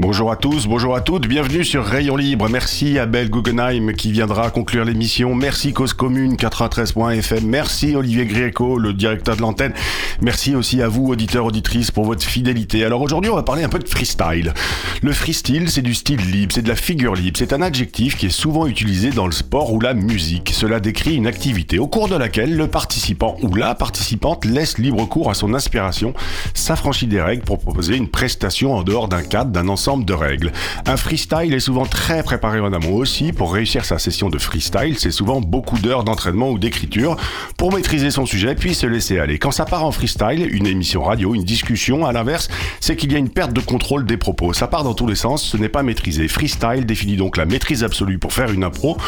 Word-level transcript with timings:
Bonjour 0.00 0.30
à 0.30 0.36
tous, 0.36 0.68
bonjour 0.68 0.94
à 0.94 1.00
toutes, 1.00 1.26
bienvenue 1.26 1.64
sur 1.64 1.84
Rayon 1.84 2.14
Libre. 2.14 2.48
Merci 2.48 3.00
à 3.00 3.06
Belle 3.06 3.30
Guggenheim 3.30 3.94
qui 3.94 4.12
viendra 4.12 4.48
conclure 4.52 4.84
l'émission. 4.84 5.34
Merci 5.34 5.72
Cause 5.72 5.92
Commune 5.92 6.36
93.fm. 6.36 7.44
Merci 7.44 7.96
Olivier 7.96 8.24
Gréco, 8.24 8.78
le 8.78 8.92
directeur 8.92 9.34
de 9.34 9.40
l'antenne. 9.40 9.72
Merci 10.20 10.54
aussi 10.54 10.82
à 10.82 10.88
vous, 10.88 11.08
auditeurs, 11.08 11.46
auditrices, 11.46 11.90
pour 11.90 12.04
votre 12.04 12.22
fidélité. 12.22 12.84
Alors 12.84 13.02
aujourd'hui, 13.02 13.28
on 13.28 13.34
va 13.34 13.42
parler 13.42 13.64
un 13.64 13.68
peu 13.68 13.80
de 13.80 13.88
freestyle. 13.88 14.54
Le 15.02 15.12
freestyle, 15.12 15.68
c'est 15.68 15.82
du 15.82 15.94
style 15.94 16.20
libre, 16.30 16.52
c'est 16.54 16.62
de 16.62 16.68
la 16.68 16.76
figure 16.76 17.16
libre. 17.16 17.36
C'est 17.36 17.52
un 17.52 17.60
adjectif 17.60 18.16
qui 18.16 18.26
est 18.26 18.30
souvent 18.30 18.68
utilisé 18.68 19.10
dans 19.10 19.26
le 19.26 19.32
sport 19.32 19.72
ou 19.72 19.80
la 19.80 19.94
musique. 19.94 20.52
Cela 20.54 20.78
décrit 20.78 21.16
une 21.16 21.26
activité 21.26 21.80
au 21.80 21.88
cours 21.88 22.08
de 22.08 22.14
laquelle 22.14 22.56
le 22.56 22.68
participant 22.68 23.36
ou 23.42 23.52
la 23.52 23.74
participante 23.74 24.44
laisse 24.44 24.78
libre 24.78 25.04
cours 25.06 25.28
à 25.28 25.34
son 25.34 25.54
inspiration, 25.54 26.14
s'affranchit 26.54 27.08
des 27.08 27.20
règles 27.20 27.42
pour 27.42 27.58
proposer 27.58 27.96
une 27.96 28.08
prestation 28.08 28.76
en 28.76 28.84
dehors 28.84 29.08
d'un 29.08 29.22
cadre, 29.22 29.50
d'un 29.50 29.66
ensemble 29.66 29.87
de 29.96 30.12
règles. 30.12 30.52
Un 30.86 30.98
freestyle 30.98 31.54
est 31.54 31.60
souvent 31.60 31.86
très 31.86 32.22
préparé 32.22 32.60
en 32.60 32.72
amont 32.72 32.94
aussi. 32.96 33.32
Pour 33.32 33.54
réussir 33.54 33.86
sa 33.86 33.98
session 33.98 34.28
de 34.28 34.36
freestyle, 34.36 34.98
c'est 34.98 35.10
souvent 35.10 35.40
beaucoup 35.40 35.78
d'heures 35.78 36.04
d'entraînement 36.04 36.50
ou 36.50 36.58
d'écriture 36.58 37.16
pour 37.56 37.72
maîtriser 37.72 38.10
son 38.10 38.26
sujet 38.26 38.54
puis 38.54 38.74
se 38.74 38.86
laisser 38.86 39.18
aller. 39.18 39.38
Quand 39.38 39.50
ça 39.50 39.64
part 39.64 39.84
en 39.84 39.90
freestyle, 39.92 40.46
une 40.52 40.66
émission 40.66 41.04
radio, 41.04 41.34
une 41.34 41.44
discussion, 41.44 42.04
à 42.04 42.12
l'inverse, 42.12 42.48
c'est 42.80 42.96
qu'il 42.96 43.12
y 43.12 43.14
a 43.14 43.18
une 43.18 43.30
perte 43.30 43.54
de 43.54 43.60
contrôle 43.60 44.04
des 44.04 44.18
propos. 44.18 44.52
Ça 44.52 44.66
part 44.66 44.84
dans 44.84 44.94
tous 44.94 45.06
les 45.06 45.14
sens, 45.14 45.42
ce 45.42 45.56
n'est 45.56 45.70
pas 45.70 45.82
maîtrisé. 45.82 46.28
Freestyle 46.28 46.84
définit 46.84 47.16
donc 47.16 47.38
la 47.38 47.46
maîtrise 47.46 47.82
absolue 47.82 48.18
pour 48.18 48.34
faire 48.34 48.50
une 48.52 48.64
impro 48.64 48.98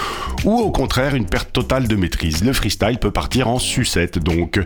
ou 0.44 0.58
au 0.58 0.70
contraire 0.70 1.14
une 1.14 1.26
perte 1.26 1.52
totale 1.52 1.88
de 1.88 1.96
maîtrise. 1.96 2.42
Le 2.42 2.54
freestyle 2.54 2.98
peut 2.98 3.10
partir 3.10 3.48
en 3.48 3.58
sucette 3.58 4.18
donc. 4.18 4.58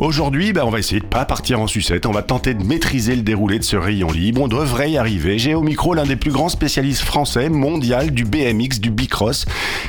Aujourd'hui, 0.00 0.52
ben, 0.52 0.64
on 0.64 0.70
va 0.70 0.80
essayer 0.80 1.00
de 1.00 1.06
pas 1.06 1.24
partir 1.24 1.60
en 1.60 1.68
sucette, 1.68 2.06
on 2.06 2.12
va 2.12 2.22
tenter 2.22 2.54
de 2.54 2.64
maîtriser 2.64 3.14
le 3.14 3.22
déroulé 3.22 3.58
de 3.58 3.64
ce 3.64 3.76
rayon 3.76 4.10
libre. 4.10 4.42
On 4.42 4.48
devrait 4.48 4.90
y 4.90 4.98
arriver. 4.98 5.38
J'ai 5.38 5.54
au 5.60 5.62
micro 5.62 5.92
l'un 5.92 6.04
des 6.04 6.16
plus 6.16 6.30
grands 6.30 6.48
spécialistes 6.48 7.02
français, 7.02 7.50
mondial, 7.50 8.12
du 8.12 8.24
BMX, 8.24 8.80
du 8.80 8.90
bicross. 8.90 9.44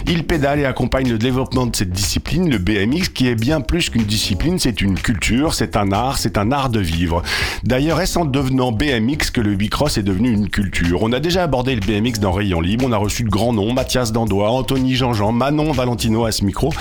Il 0.05 0.25
pédale 0.25 0.59
et 0.59 0.65
accompagne 0.65 1.09
le 1.09 1.17
développement 1.17 1.65
de 1.65 1.73
cette 1.73 1.91
discipline, 1.91 2.49
le 2.49 2.57
BMX, 2.57 3.07
qui 3.13 3.29
est 3.29 3.35
bien 3.35 3.61
plus 3.61 3.89
qu'une 3.89 4.03
discipline, 4.03 4.59
c'est 4.59 4.81
une 4.81 4.99
culture, 4.99 5.53
c'est 5.53 5.77
un 5.77 5.93
art, 5.93 6.17
c'est 6.17 6.37
un 6.37 6.51
art 6.51 6.69
de 6.69 6.81
vivre. 6.81 7.21
D'ailleurs, 7.63 8.01
est-ce 8.01 8.19
en 8.19 8.25
devenant 8.25 8.73
BMX 8.73 9.31
que 9.31 9.39
le 9.39 9.55
bicross 9.55 9.97
est 9.97 10.03
devenu 10.03 10.31
une 10.31 10.49
culture? 10.49 11.03
On 11.03 11.13
a 11.13 11.21
déjà 11.21 11.43
abordé 11.43 11.73
le 11.73 11.79
BMX 11.79 12.19
dans 12.19 12.33
Rayon 12.33 12.59
Libre, 12.59 12.83
on 12.85 12.91
a 12.91 12.97
reçu 12.97 13.23
de 13.23 13.29
grands 13.29 13.53
noms, 13.53 13.71
Mathias 13.71 14.11
Dandois, 14.11 14.51
Anthony 14.51 14.95
Jean-Jean, 14.95 15.31
Manon 15.31 15.71
Valentino 15.71 16.25
à 16.25 16.33
ce 16.33 16.43
micro. 16.43 16.73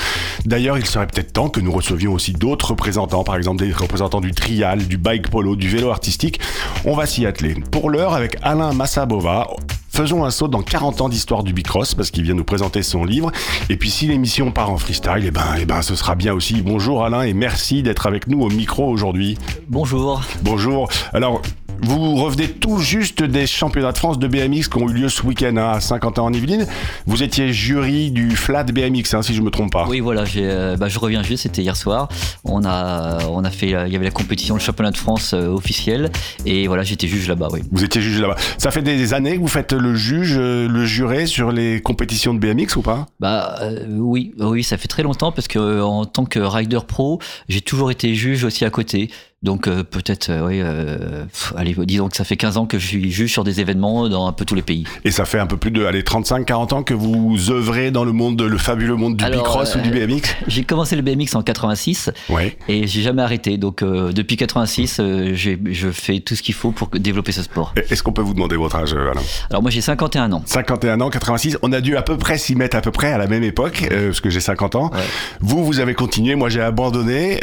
D'ailleurs, 0.47 0.79
il 0.79 0.87
serait 0.87 1.07
peut-être 1.07 1.33
temps 1.33 1.49
que 1.49 1.61
nous 1.61 1.71
recevions 1.71 2.13
aussi 2.13 2.33
d'autres 2.33 2.71
représentants, 2.71 3.23
par 3.23 3.37
exemple 3.37 3.65
des 3.65 3.73
représentants 3.73 4.21
du 4.21 4.33
trial, 4.33 4.85
du 4.85 4.97
bike 4.97 5.31
polo, 5.31 5.55
du 5.55 5.69
vélo 5.69 5.91
artistique. 5.91 6.41
On 6.85 6.97
va 6.97 7.07
s'y 7.07 7.25
atteler. 7.25 7.55
Pour 7.71 7.89
l'heure, 7.89 8.15
avec 8.15 8.37
Alain 8.43 8.80
Massabova, 8.81 9.47
Faisons 9.91 10.25
un 10.25 10.31
saut 10.31 10.49
dans 10.49 10.63
40 10.63 11.03
ans 11.03 11.11
d'histoire 11.11 11.43
du 11.43 11.53
bicross 11.53 11.95
parce 11.95 12.11
qu'il 12.11 12.23
vient 12.23 12.33
nous 12.33 12.45
présenter 12.45 12.83
son 12.83 13.05
livre. 13.05 13.31
Et 13.69 13.77
puis 13.77 13.91
si 13.91 14.07
l'émission 14.07 14.53
part 14.53 14.71
en 14.71 14.79
freestyle, 14.79 15.23
eh 15.23 15.31
ben, 15.31 15.45
eh 15.61 15.67
ben, 15.67 15.83
ce 15.83 15.95
sera 15.95 16.15
bien 16.15 16.33
aussi. 16.33 16.63
Bonjour 16.63 17.05
Alain 17.05 17.21
et 17.21 17.35
merci 17.35 17.83
d'être 17.83 18.07
avec 18.07 18.27
nous 18.27 18.41
au 18.41 18.49
micro 18.49 18.89
aujourd'hui. 18.89 19.37
Bonjour. 19.69 20.23
Bonjour. 20.41 20.89
Alors, 21.13 21.43
vous 21.83 22.17
revenez 22.17 22.49
tout 22.49 22.79
juste 22.79 23.23
des 23.23 23.47
championnats 23.47 23.93
de 23.93 23.99
France 23.99 24.19
de 24.19 24.27
BMX 24.27 24.69
qui 24.69 24.77
ont 24.77 24.89
eu 24.89 24.93
lieu 24.93 25.09
ce 25.09 25.23
week-end 25.23 25.57
hein, 25.57 25.73
à 25.73 25.81
Saint-Quentin 25.81 26.23
en 26.23 26.33
Yvelines. 26.33 26.67
Vous 27.07 27.23
étiez 27.23 27.53
jury 27.53 28.11
du 28.11 28.37
flat 28.37 28.65
BMX, 28.65 29.15
hein, 29.15 29.23
si 29.23 29.35
je 29.35 29.43
me 29.43 29.51
trompe 29.51 29.73
pas. 29.73 29.87
Oui, 29.89 30.01
voilà, 30.01 30.25
euh, 30.37 30.77
bah, 30.77 30.89
je 30.89 30.99
reviens 30.99 31.23
juste, 31.23 31.45
c'était 31.45 31.63
hier 31.63 31.77
soir. 31.77 32.09
On 32.45 32.65
a, 32.65 33.19
on 33.29 33.45
a 33.45 33.51
fait, 33.51 33.75
euh, 33.75 33.87
il 33.87 33.93
y 33.93 33.97
avait 33.97 34.05
la 34.05 34.11
compétition, 34.11 34.55
le 34.55 34.61
championnat 34.61 34.91
de 34.91 34.97
France 34.97 35.33
euh, 35.33 35.49
officiel, 35.49 36.11
et 36.45 36.67
voilà, 36.67 36.83
j'étais 36.83 37.07
juge 37.07 37.29
là-bas, 37.29 37.49
oui. 37.53 37.61
Vous 37.73 37.85
étiez 37.85 38.03
juge 38.03 38.21
là-bas. 38.21 38.37
Ça 38.59 38.71
fait 38.71 38.83
des 38.83 39.15
années 39.15 39.37
que 39.37 39.41
vous 39.41 39.49
faites 39.49 39.73
le 39.73 39.95
juge, 39.95 40.39
le 40.39 40.85
juré 40.85 41.27
sur 41.27 41.53
les 41.53 41.81
compétitions 41.81 42.35
de 42.35 42.39
BMX 42.39 42.77
ou 42.77 42.83
pas? 42.83 43.07
Bah 43.21 43.59
oui, 43.89 44.35
oui, 44.39 44.63
ça 44.63 44.77
fait 44.77 44.89
très 44.89 45.03
longtemps 45.03 45.33
parce 45.33 45.49
que 45.49 45.81
en 45.81 46.05
tant 46.05 46.25
que 46.25 46.39
rider 46.39 46.81
pro, 46.87 47.21
j'ai 47.49 47.61
toujours 47.61 47.91
été 47.91 48.15
juge 48.15 48.45
aussi 48.45 48.65
à 48.65 48.71
côté. 48.71 49.11
Donc 49.43 49.69
euh, 49.69 49.83
peut-être, 49.83 50.29
euh, 50.29 50.47
oui, 50.47 50.61
euh, 50.61 51.25
allez, 51.57 51.75
disons 51.87 52.11
que 52.11 52.17
ça 52.17 52.25
fait 52.25 52.37
15 52.37 52.59
ans 52.59 52.67
que 52.67 52.79
je 52.79 52.87
suis 52.87 53.11
juge 53.11 53.33
sur 53.33 53.43
des 53.43 53.63
événements 53.63 54.07
dans 54.07 54.27
un 54.27 54.33
peu 54.33 54.45
tous 54.45 54.55
les 54.55 54.61
pays. 54.61 54.85
Et 55.07 55.11
ça 55.11 55.25
fait 55.25 55.39
un 55.39 55.47
peu 55.47 55.57
plus 55.57 55.71
de, 55.71 55.87
allez, 55.87 56.03
35-40 56.03 56.75
ans 56.75 56.83
que 56.83 56.93
vous 56.93 57.51
œuvrez 57.51 57.91
dans 57.91 58.05
le 58.05 58.13
monde, 58.13 58.43
le 58.43 58.59
fabuleux 58.59 58.97
monde 58.97 59.17
du 59.17 59.25
bicross 59.25 59.77
ou 59.77 59.81
du 59.81 59.89
BMX 59.89 60.37
J'ai 60.47 60.65
commencé 60.65 60.95
le 60.95 61.01
BMX 61.01 61.35
en 61.37 61.43
86 61.43 62.11
ouais. 62.29 62.59
et 62.69 62.87
j'ai 62.87 63.01
jamais 63.01 63.23
arrêté. 63.23 63.57
Donc 63.57 63.83
depuis 63.83 64.37
86, 64.37 65.01
je 65.01 65.91
fais 65.91 66.21
tout 66.21 66.35
ce 66.35 66.43
qu'il 66.43 66.55
faut 66.55 66.73
pour 66.73 66.89
développer 66.89 67.33
ce 67.33 67.43
sport. 67.43 67.73
Est-ce 67.89 68.03
qu'on 68.03 68.13
peut 68.13 68.21
vous 68.21 68.35
demander 68.35 68.57
votre 68.57 68.77
âge, 68.77 68.93
Alain? 68.93 69.23
Alors 69.49 69.63
moi 69.63 69.71
j'ai 69.71 69.81
51 69.81 70.33
ans. 70.33 70.43
51 70.45 71.01
ans, 71.01 71.09
86. 71.09 71.57
On 71.63 71.73
a 71.73 71.81
dû 71.81 71.97
à 71.97 72.03
peu 72.03 72.19
près 72.19 72.37
s'y 72.37 72.57
mettre 72.57 72.77
à 72.77 72.83
peu 72.83 72.91
près 72.91 73.11
à 73.11 73.17
la 73.17 73.27
même 73.27 73.45
époque, 73.45 73.89
parce 73.89 74.21
que 74.21 74.29
j'ai 74.29 74.41
50 74.41 74.75
ans. 74.75 74.91
Ouais. 74.93 75.01
Vous, 75.41 75.65
vous 75.65 75.81
avez 75.81 75.95
continué, 75.95 76.35
moi 76.35 76.51
j'ai 76.51 76.61
abandonné. 76.61 77.39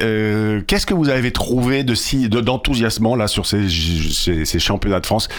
Qu'est-ce 0.67 0.85
que 0.85 0.93
vous 0.93 1.09
avez 1.09 1.31
trouvé 1.31 1.85
de 1.87 1.95
si 1.95 2.29
d'enthousiasmant 2.29 3.15
là 3.15 3.27
sur 3.27 3.47
ces, 3.47 3.67
ces, 3.69 4.59
championnats 4.59 4.99
de 4.99 5.05
France 5.05 5.29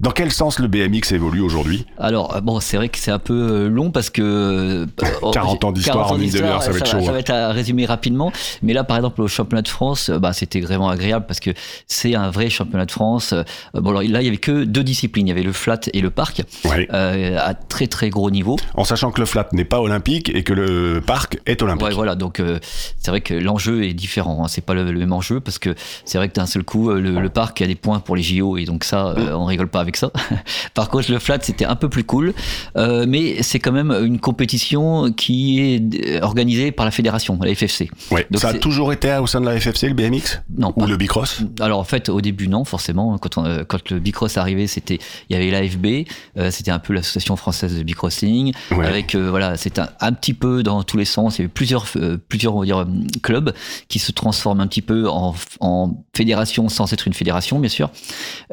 dans 0.00 0.10
quel 0.10 0.32
sens 0.32 0.58
le 0.58 0.68
BMX 0.68 1.12
évolue 1.12 1.40
aujourd'hui? 1.40 1.86
Alors, 1.98 2.40
bon, 2.42 2.60
c'est 2.60 2.76
vrai 2.76 2.88
que 2.88 2.98
c'est 2.98 3.10
un 3.10 3.18
peu 3.18 3.66
long 3.68 3.90
parce 3.90 4.10
que. 4.10 4.86
40 5.32 5.64
ans 5.64 5.72
d'histoire 5.72 6.12
en 6.12 6.18
une 6.18 6.30
demi-heure, 6.30 6.62
ça 6.62 6.70
va 6.70 6.78
être 6.78 6.86
chaud. 6.86 7.00
Ça 7.00 7.12
va 7.12 7.18
être 7.18 7.30
à 7.30 7.52
résumer 7.52 7.86
rapidement. 7.86 8.32
Mais 8.62 8.72
là, 8.72 8.84
par 8.84 8.96
exemple, 8.96 9.22
au 9.22 9.28
championnat 9.28 9.62
de 9.62 9.68
France, 9.68 10.10
bah, 10.10 10.32
c'était 10.32 10.60
vraiment 10.60 10.88
agréable 10.88 11.26
parce 11.26 11.40
que 11.40 11.50
c'est 11.86 12.14
un 12.14 12.30
vrai 12.30 12.50
championnat 12.50 12.86
de 12.86 12.90
France. 12.90 13.34
Bon, 13.74 13.90
alors 13.90 14.02
là, 14.02 14.20
il 14.20 14.24
y 14.24 14.28
avait 14.28 14.36
que 14.36 14.64
deux 14.64 14.84
disciplines. 14.84 15.26
Il 15.26 15.30
y 15.30 15.32
avait 15.32 15.42
le 15.42 15.52
flat 15.52 15.80
et 15.92 16.00
le 16.00 16.10
parc. 16.10 16.42
Ouais. 16.64 16.88
Euh, 16.92 17.38
à 17.40 17.54
très, 17.54 17.86
très 17.86 18.10
gros 18.10 18.30
niveau. 18.30 18.56
En 18.74 18.84
sachant 18.84 19.10
que 19.10 19.20
le 19.20 19.26
flat 19.26 19.48
n'est 19.52 19.64
pas 19.64 19.80
olympique 19.80 20.30
et 20.34 20.42
que 20.42 20.52
le 20.52 21.00
parc 21.04 21.38
est 21.46 21.62
olympique. 21.62 21.86
Ouais, 21.86 21.94
voilà. 21.94 22.14
Donc, 22.14 22.40
euh, 22.40 22.58
c'est 22.98 23.10
vrai 23.10 23.20
que 23.20 23.34
l'enjeu 23.34 23.84
est 23.84 23.94
différent. 23.94 24.44
Hein. 24.44 24.48
C'est 24.48 24.64
pas 24.64 24.74
le, 24.74 24.90
le, 24.90 24.98
même 24.98 25.12
enjeu 25.12 25.40
parce 25.40 25.58
que 25.58 25.74
c'est 26.04 26.18
vrai 26.18 26.28
que 26.28 26.34
d'un 26.34 26.46
seul 26.46 26.64
coup, 26.64 26.90
le, 26.90 27.00
le, 27.00 27.28
parc 27.28 27.60
a 27.62 27.66
des 27.66 27.74
points 27.74 28.00
pour 28.00 28.16
les 28.16 28.22
JO 28.22 28.56
et 28.56 28.64
donc 28.64 28.84
ça, 28.84 29.08
euh, 29.08 29.32
on 29.32 29.44
rigole 29.44 29.68
pas 29.68 29.80
avec 29.84 29.96
ça. 29.96 30.10
Par 30.74 30.88
contre, 30.88 31.10
le 31.10 31.18
flat, 31.18 31.38
c'était 31.40 31.64
un 31.64 31.76
peu 31.76 31.88
plus 31.88 32.04
cool. 32.04 32.34
Euh, 32.76 33.04
mais 33.08 33.42
c'est 33.42 33.60
quand 33.60 33.72
même 33.72 33.90
une 33.90 34.18
compétition 34.18 35.12
qui 35.12 35.60
est 35.60 36.22
organisée 36.22 36.72
par 36.72 36.84
la 36.84 36.90
fédération, 36.90 37.38
la 37.42 37.54
FFC. 37.54 37.90
Ouais. 38.10 38.26
Donc 38.30 38.42
ça 38.42 38.48
a 38.48 38.54
toujours 38.54 38.92
été 38.92 39.14
au 39.16 39.26
sein 39.26 39.40
de 39.40 39.46
la 39.46 39.58
FFC, 39.58 39.88
le 39.88 39.94
BMX 39.94 40.42
Non. 40.56 40.72
Ou 40.76 40.80
pas. 40.80 40.86
le 40.86 40.96
bicross 40.96 41.42
Alors 41.60 41.78
en 41.78 41.84
fait, 41.84 42.08
au 42.08 42.20
début, 42.20 42.48
non, 42.48 42.64
forcément. 42.64 43.16
Quand, 43.18 43.38
on, 43.38 43.64
quand 43.64 43.90
le 43.90 43.98
bicross 44.00 44.36
arrivait, 44.36 44.66
c'était, 44.66 44.98
il 45.28 45.36
y 45.36 45.36
avait 45.36 45.50
l'AFB, 45.50 46.08
euh, 46.38 46.50
c'était 46.50 46.70
un 46.70 46.78
peu 46.78 46.92
l'association 46.92 47.36
française 47.36 47.76
de 47.76 47.82
bicrossing. 47.82 48.52
Ouais. 48.72 48.86
Avec, 48.86 49.14
euh, 49.14 49.30
voilà, 49.30 49.56
c'était 49.56 49.80
un, 49.80 49.88
un, 50.00 50.12
petit 50.12 50.34
peu 50.34 50.62
dans 50.62 50.82
tous 50.82 50.96
les 50.96 51.04
sens. 51.04 51.38
Il 51.38 51.42
y 51.42 51.44
avait 51.44 51.52
plusieurs, 51.52 51.86
euh, 51.96 52.16
plusieurs 52.28 52.56
on 52.56 52.60
va 52.60 52.66
dire, 52.66 52.86
clubs 53.22 53.52
qui 53.88 53.98
se 53.98 54.12
transforment 54.12 54.60
un 54.60 54.66
petit 54.66 54.82
peu 54.82 55.08
en, 55.08 55.34
en 55.60 55.96
fédération 56.14 56.68
sans 56.68 56.92
être 56.92 57.06
une 57.06 57.14
fédération, 57.14 57.58
bien 57.58 57.68
sûr, 57.68 57.90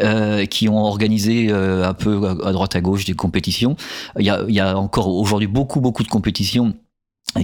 euh, 0.01 0.45
qui 0.45 0.69
ont 0.69 0.83
organisé 0.83 1.20
euh, 1.29 1.87
un 1.87 1.93
peu 1.93 2.27
à 2.43 2.51
droite 2.51 2.75
à 2.75 2.81
gauche 2.81 3.05
des 3.05 3.13
compétitions. 3.13 3.75
Il 4.19 4.25
y 4.25 4.59
a, 4.59 4.77
encore 4.77 5.07
aujourd'hui 5.07 5.47
beaucoup 5.47 5.81
beaucoup 5.81 6.03
de 6.03 6.09
compétitions 6.09 6.73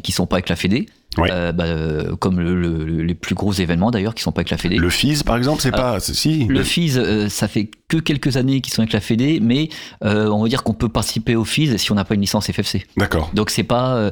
qui 0.04 0.12
sont 0.12 0.26
pas 0.26 0.38
avec 0.38 0.50
la 0.50 0.56
Fédé. 0.56 0.88
Ouais. 1.18 1.30
Euh, 1.32 1.52
bah, 1.52 1.64
euh, 1.66 2.16
comme 2.16 2.40
le, 2.40 2.56
le, 2.56 3.02
les 3.02 3.16
plus 3.16 3.34
gros 3.34 3.52
événements 3.52 3.90
d'ailleurs 3.90 4.14
qui 4.14 4.22
sont 4.22 4.32
pas 4.32 4.42
avec 4.42 4.52
la 4.52 4.58
Fédé. 4.58 4.76
Le 4.76 4.90
FIS 4.90 5.24
par 5.26 5.38
exemple, 5.38 5.62
c'est 5.62 5.72
pas 5.72 6.00
si 6.00 6.46
le 6.46 6.64
FIS, 6.64 6.98
euh, 6.98 7.30
ça 7.30 7.48
fait 7.48 7.72
que 7.88 7.98
quelques 7.98 8.38
années 8.38 8.62
qu'ils 8.62 8.74
sont 8.74 8.82
avec 8.82 8.94
la 8.94 9.00
Fédé, 9.00 9.40
mais 9.42 9.70
euh, 10.04 10.28
on 10.28 10.44
va 10.44 10.50
dire 10.50 10.64
qu'on 10.64 10.74
peut 10.74 10.90
participer 10.90 11.36
au 11.36 11.46
FIS 11.46 11.78
si 11.78 11.92
on 11.92 11.96
n'a 11.96 12.04
pas 12.04 12.16
une 12.16 12.22
licence 12.22 12.52
FFC. 12.52 12.86
D'accord. 12.98 13.32
Donc 13.34 13.50
c'est 13.50 13.64
pas 13.64 13.96
euh, 13.96 14.12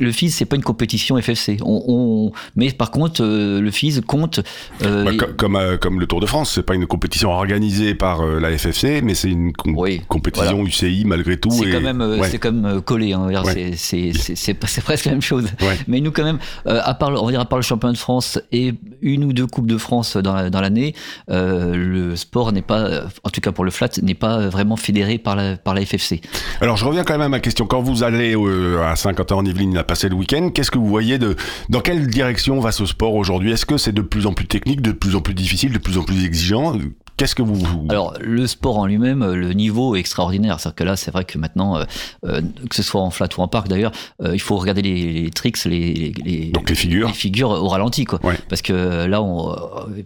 le 0.00 0.12
FIS, 0.12 0.30
c'est 0.30 0.44
pas 0.44 0.56
une 0.56 0.62
compétition 0.62 1.20
FFC. 1.20 1.58
On, 1.62 1.82
on, 1.88 2.32
mais 2.54 2.70
par 2.70 2.90
contre, 2.90 3.22
euh, 3.22 3.60
le 3.60 3.70
FIS 3.70 4.00
compte. 4.06 4.40
Bah, 4.80 5.04
comme 5.18 5.34
comme, 5.36 5.78
comme 5.78 6.00
le 6.00 6.06
Tour 6.06 6.20
de 6.20 6.26
France, 6.26 6.52
c'est 6.54 6.62
pas 6.62 6.74
une 6.74 6.86
compétition 6.86 7.30
organisée 7.30 7.94
par 7.94 8.24
la 8.24 8.56
FFC, 8.56 9.02
mais 9.02 9.14
c'est 9.14 9.30
une 9.30 9.52
com 9.52 9.74
oui, 9.76 10.02
compétition 10.08 10.56
voilà. 10.56 10.68
UCI 10.68 11.04
malgré 11.04 11.36
tout. 11.36 11.50
C'est 11.50 11.68
et... 11.68 11.72
quand 11.72 11.80
même, 11.80 12.00
ouais. 12.00 12.28
c'est 12.30 12.38
comme 12.38 12.80
collé. 12.82 13.12
Hein, 13.12 13.28
ouais. 13.44 13.72
c'est 13.76 14.54
presque 14.54 15.04
la 15.04 15.12
même 15.12 15.22
chose. 15.22 15.48
Mais 15.88 16.00
nous 16.00 16.12
quand 16.12 16.24
même 16.24 16.35
euh, 16.66 16.80
à 16.82 16.94
part, 16.94 17.10
on 17.10 17.26
va 17.26 17.32
dire, 17.32 17.40
à 17.40 17.44
part 17.44 17.58
le 17.58 17.64
championnat 17.64 17.92
de 17.92 17.98
France 17.98 18.38
et 18.52 18.74
une 19.02 19.24
ou 19.24 19.32
deux 19.32 19.46
coupes 19.46 19.66
de 19.66 19.78
France 19.78 20.16
dans, 20.16 20.50
dans 20.50 20.60
l'année, 20.60 20.94
euh, 21.30 21.74
le 21.74 22.16
sport 22.16 22.52
n'est 22.52 22.62
pas, 22.62 23.02
en 23.24 23.30
tout 23.30 23.40
cas 23.40 23.52
pour 23.52 23.64
le 23.64 23.70
flat, 23.70 23.88
n'est 24.02 24.14
pas 24.14 24.48
vraiment 24.48 24.76
fédéré 24.76 25.18
par 25.18 25.36
la, 25.36 25.56
par 25.56 25.74
la 25.74 25.84
FFC. 25.84 26.20
Alors 26.60 26.76
je 26.76 26.84
reviens 26.84 27.04
quand 27.04 27.14
même 27.14 27.22
à 27.22 27.28
ma 27.28 27.40
question. 27.40 27.66
Quand 27.66 27.80
vous 27.80 28.02
allez 28.02 28.34
euh, 28.36 28.82
à 28.84 28.96
Saint-Quentin-en-Yvelines, 28.96 29.76
à 29.76 29.84
passer 29.84 30.08
le 30.08 30.14
week-end, 30.14 30.50
qu'est-ce 30.50 30.70
que 30.70 30.78
vous 30.78 30.86
voyez 30.86 31.18
de 31.18 31.36
dans 31.68 31.80
quelle 31.80 32.06
direction 32.06 32.60
va 32.60 32.72
ce 32.72 32.86
sport 32.86 33.14
aujourd'hui? 33.14 33.52
Est-ce 33.52 33.66
que 33.66 33.76
c'est 33.76 33.92
de 33.92 34.02
plus 34.02 34.26
en 34.26 34.32
plus 34.32 34.46
technique, 34.46 34.82
de 34.82 34.92
plus 34.92 35.16
en 35.16 35.20
plus 35.20 35.34
difficile, 35.34 35.72
de 35.72 35.78
plus 35.78 35.98
en 35.98 36.02
plus 36.02 36.24
exigeant? 36.24 36.74
Qu'est-ce 37.16 37.34
que 37.34 37.42
vous, 37.42 37.86
Alors, 37.88 38.14
le 38.20 38.46
sport 38.46 38.76
en 38.78 38.86
lui-même, 38.86 39.22
euh, 39.22 39.34
le 39.36 39.52
niveau 39.54 39.96
est 39.96 40.00
extraordinaire. 40.00 40.60
C'est-à-dire 40.60 40.74
que 40.76 40.84
là, 40.84 40.96
c'est 40.96 41.10
vrai 41.10 41.24
que 41.24 41.38
maintenant, 41.38 41.78
euh, 41.78 41.84
euh, 42.26 42.42
que 42.68 42.76
ce 42.76 42.82
soit 42.82 43.00
en 43.00 43.10
flat 43.10 43.28
ou 43.38 43.40
en 43.40 43.48
parc 43.48 43.68
d'ailleurs, 43.68 43.92
euh, 44.22 44.34
il 44.34 44.40
faut 44.40 44.56
regarder 44.58 44.82
les, 44.82 45.22
les 45.22 45.30
tricks, 45.30 45.64
les, 45.64 45.94
les, 45.94 46.12
les- 46.24 46.50
Donc 46.50 46.68
les 46.68 46.74
figures. 46.76 47.08
les 47.08 47.14
figures 47.14 47.48
au 47.50 47.68
ralenti, 47.68 48.04
quoi. 48.04 48.20
Ouais. 48.22 48.36
Parce 48.50 48.60
que 48.60 48.72
euh, 48.74 49.08
là, 49.08 49.22
on, 49.22 49.56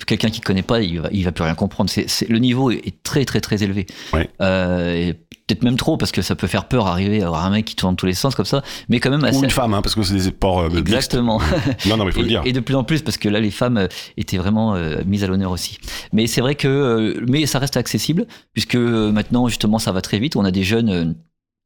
quelqu'un 0.07 0.31
qui 0.31 0.41
connaît 0.41 0.63
pas, 0.63 0.81
il 0.81 1.01
va, 1.01 1.09
il 1.11 1.25
va 1.25 1.33
plus 1.33 1.43
rien 1.43 1.55
comprendre. 1.57 1.91
C'est, 1.91 2.09
c'est- 2.09 2.29
le 2.29 2.39
niveau 2.39 2.71
est, 2.71 2.87
est 2.87 3.03
très, 3.03 3.25
très, 3.25 3.41
très 3.41 3.63
élevé. 3.65 3.87
Ouais. 4.13 4.31
Euh, 4.41 4.95
et 4.95 5.15
peut-être 5.55 5.65
même 5.65 5.77
trop, 5.77 5.97
parce 5.97 6.13
que 6.13 6.23
ça 6.23 6.35
peut 6.35 6.47
faire 6.47 6.67
peur 6.67 6.87
arriver 6.87 7.23
à 7.23 7.27
avoir 7.27 7.45
un 7.45 7.51
mec 7.51 7.65
qui 7.65 7.77
tourne 7.77 7.93
dans 7.93 7.97
tous 7.97 8.07
les 8.07 8.15
sens 8.15 8.35
comme 8.35 8.45
ça, 8.45 8.63
mais 8.89 9.01
quand 9.01 9.11
même 9.11 9.25
assez. 9.25 9.39
ou 9.39 9.45
une 9.45 9.51
femme, 9.51 9.75
hein, 9.75 9.83
parce 9.83 9.95
que 9.95 10.03
c'est 10.03 10.15
des 10.15 10.21
sports 10.21 10.61
euh. 10.61 10.71
Exactement. 10.77 11.41
Non, 11.87 11.97
non, 11.97 12.05
mais 12.05 12.13
faut 12.13 12.21
et, 12.21 12.23
le 12.23 12.29
dire. 12.29 12.43
et 12.45 12.53
de 12.53 12.61
plus 12.61 12.75
en 12.75 12.85
plus 12.85 13.03
parce 13.03 13.17
que 13.17 13.29
là 13.29 13.41
les 13.41 13.51
femmes 13.51 13.77
euh, 13.77 13.89
étaient 14.17 14.37
vraiment 14.37 14.75
euh, 14.75 15.03
mises 15.07 15.25
à 15.25 15.27
l'honneur 15.27 15.51
aussi. 15.51 15.79
Mais 16.13 16.27
c'est 16.27 16.41
vrai 16.41 16.55
que 16.55 16.69
euh, 16.69 17.25
mais 17.27 17.47
ça 17.47 17.59
reste 17.59 17.77
accessible 17.77 18.27
puisque 18.53 18.77
maintenant 18.77 19.49
justement 19.49 19.79
ça 19.79 19.93
va 19.93 20.01
très 20.01 20.19
vite. 20.19 20.37
On 20.37 20.45
a 20.45 20.51
des 20.51 20.63
jeunes 20.63 21.17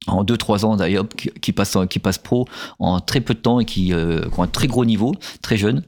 en 0.06 0.24
2-3 0.24 0.64
ans 0.64 0.76
d'ailleurs 0.76 1.08
qui, 1.08 1.30
qui 1.40 1.52
passent 1.52 1.76
qui 1.88 1.98
passent 1.98 2.18
pro 2.18 2.46
en 2.78 3.00
très 3.00 3.20
peu 3.20 3.34
de 3.34 3.40
temps 3.40 3.60
et 3.60 3.64
qui, 3.64 3.92
euh, 3.92 4.22
qui 4.22 4.40
ont 4.40 4.42
un 4.42 4.48
très 4.48 4.66
gros 4.66 4.84
niveau, 4.84 5.14
très 5.42 5.56
jeunes. 5.56 5.82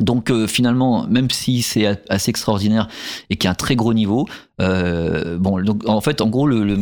Donc 0.00 0.30
euh, 0.30 0.46
finalement, 0.46 1.06
même 1.08 1.30
si 1.30 1.62
c'est 1.62 1.86
assez 2.08 2.30
extraordinaire 2.30 2.88
et 3.28 3.36
qu'il 3.36 3.44
y 3.44 3.48
a 3.48 3.50
un 3.50 3.54
très 3.54 3.76
gros 3.76 3.92
niveau, 3.92 4.26
euh, 4.60 5.38
bon, 5.38 5.60
donc 5.62 5.82
en 5.88 6.00
fait, 6.00 6.20
en 6.20 6.28
gros, 6.28 6.46
le, 6.46 6.62
le- 6.64 6.76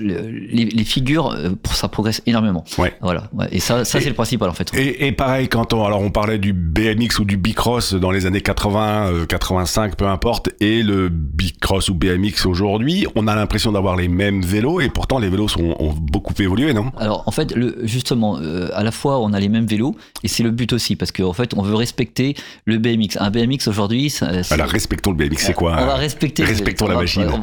le- 0.00 0.28
les, 0.30 0.64
les 0.64 0.84
figures, 0.84 1.32
euh, 1.32 1.50
ça 1.72 1.88
progresse 1.88 2.22
énormément. 2.26 2.64
Ouais. 2.78 2.92
Voilà. 3.00 3.24
ouais. 3.32 3.46
Et 3.52 3.60
ça, 3.60 3.84
ça 3.84 4.00
c'est 4.00 4.08
le 4.08 4.14
principal 4.14 4.48
en 4.48 4.52
fait. 4.52 4.70
Et, 4.74 5.06
et 5.06 5.12
pareil, 5.12 5.48
quand 5.48 5.72
on, 5.72 5.84
alors 5.84 6.00
on 6.00 6.10
parlait 6.10 6.38
du 6.38 6.52
BMX 6.52 7.18
ou 7.20 7.24
du 7.24 7.36
Bicross 7.36 7.94
dans 7.94 8.10
les 8.10 8.26
années 8.26 8.40
80, 8.40 9.12
euh, 9.12 9.26
85, 9.26 9.96
peu 9.96 10.06
importe, 10.06 10.50
et 10.60 10.82
le 10.82 11.08
Bicross 11.08 11.88
ou 11.88 11.94
BMX 11.94 12.46
aujourd'hui, 12.46 13.06
on 13.14 13.26
a 13.28 13.34
l'impression 13.34 13.72
d'avoir 13.72 13.96
les 13.96 14.08
mêmes 14.08 14.42
vélos, 14.42 14.80
et 14.80 14.88
pourtant 14.88 15.18
les 15.18 15.28
vélos 15.28 15.48
sont, 15.48 15.76
ont 15.78 15.92
beaucoup 15.92 16.34
évolué, 16.40 16.72
non? 16.74 16.90
Alors 16.98 17.22
en 17.26 17.30
fait, 17.30 17.54
le, 17.54 17.76
justement, 17.84 18.38
euh, 18.40 18.68
à 18.74 18.82
la 18.82 18.90
fois 18.92 19.20
on 19.20 19.32
a 19.32 19.40
les 19.40 19.48
mêmes 19.48 19.66
vélos 19.66 19.94
et 20.22 20.28
c'est 20.28 20.42
le 20.42 20.50
but 20.50 20.72
aussi 20.72 20.96
parce 20.96 21.12
qu'en 21.12 21.32
fait 21.32 21.54
on 21.56 21.62
veut 21.62 21.74
respecter 21.74 22.34
le 22.64 22.78
BMX. 22.78 23.16
Un 23.20 23.30
BMX 23.30 23.68
aujourd'hui, 23.68 24.12
Alors 24.50 24.68
respectons 24.68 25.10
le 25.12 25.16
BMX, 25.16 25.36
c'est 25.46 25.52
quoi 25.54 25.72
on 25.78 25.86
va 25.86 25.94
hein? 25.94 25.96
respecter. 25.96 26.44
Respectons 26.44 26.86
on 26.86 26.88
la 26.88 26.96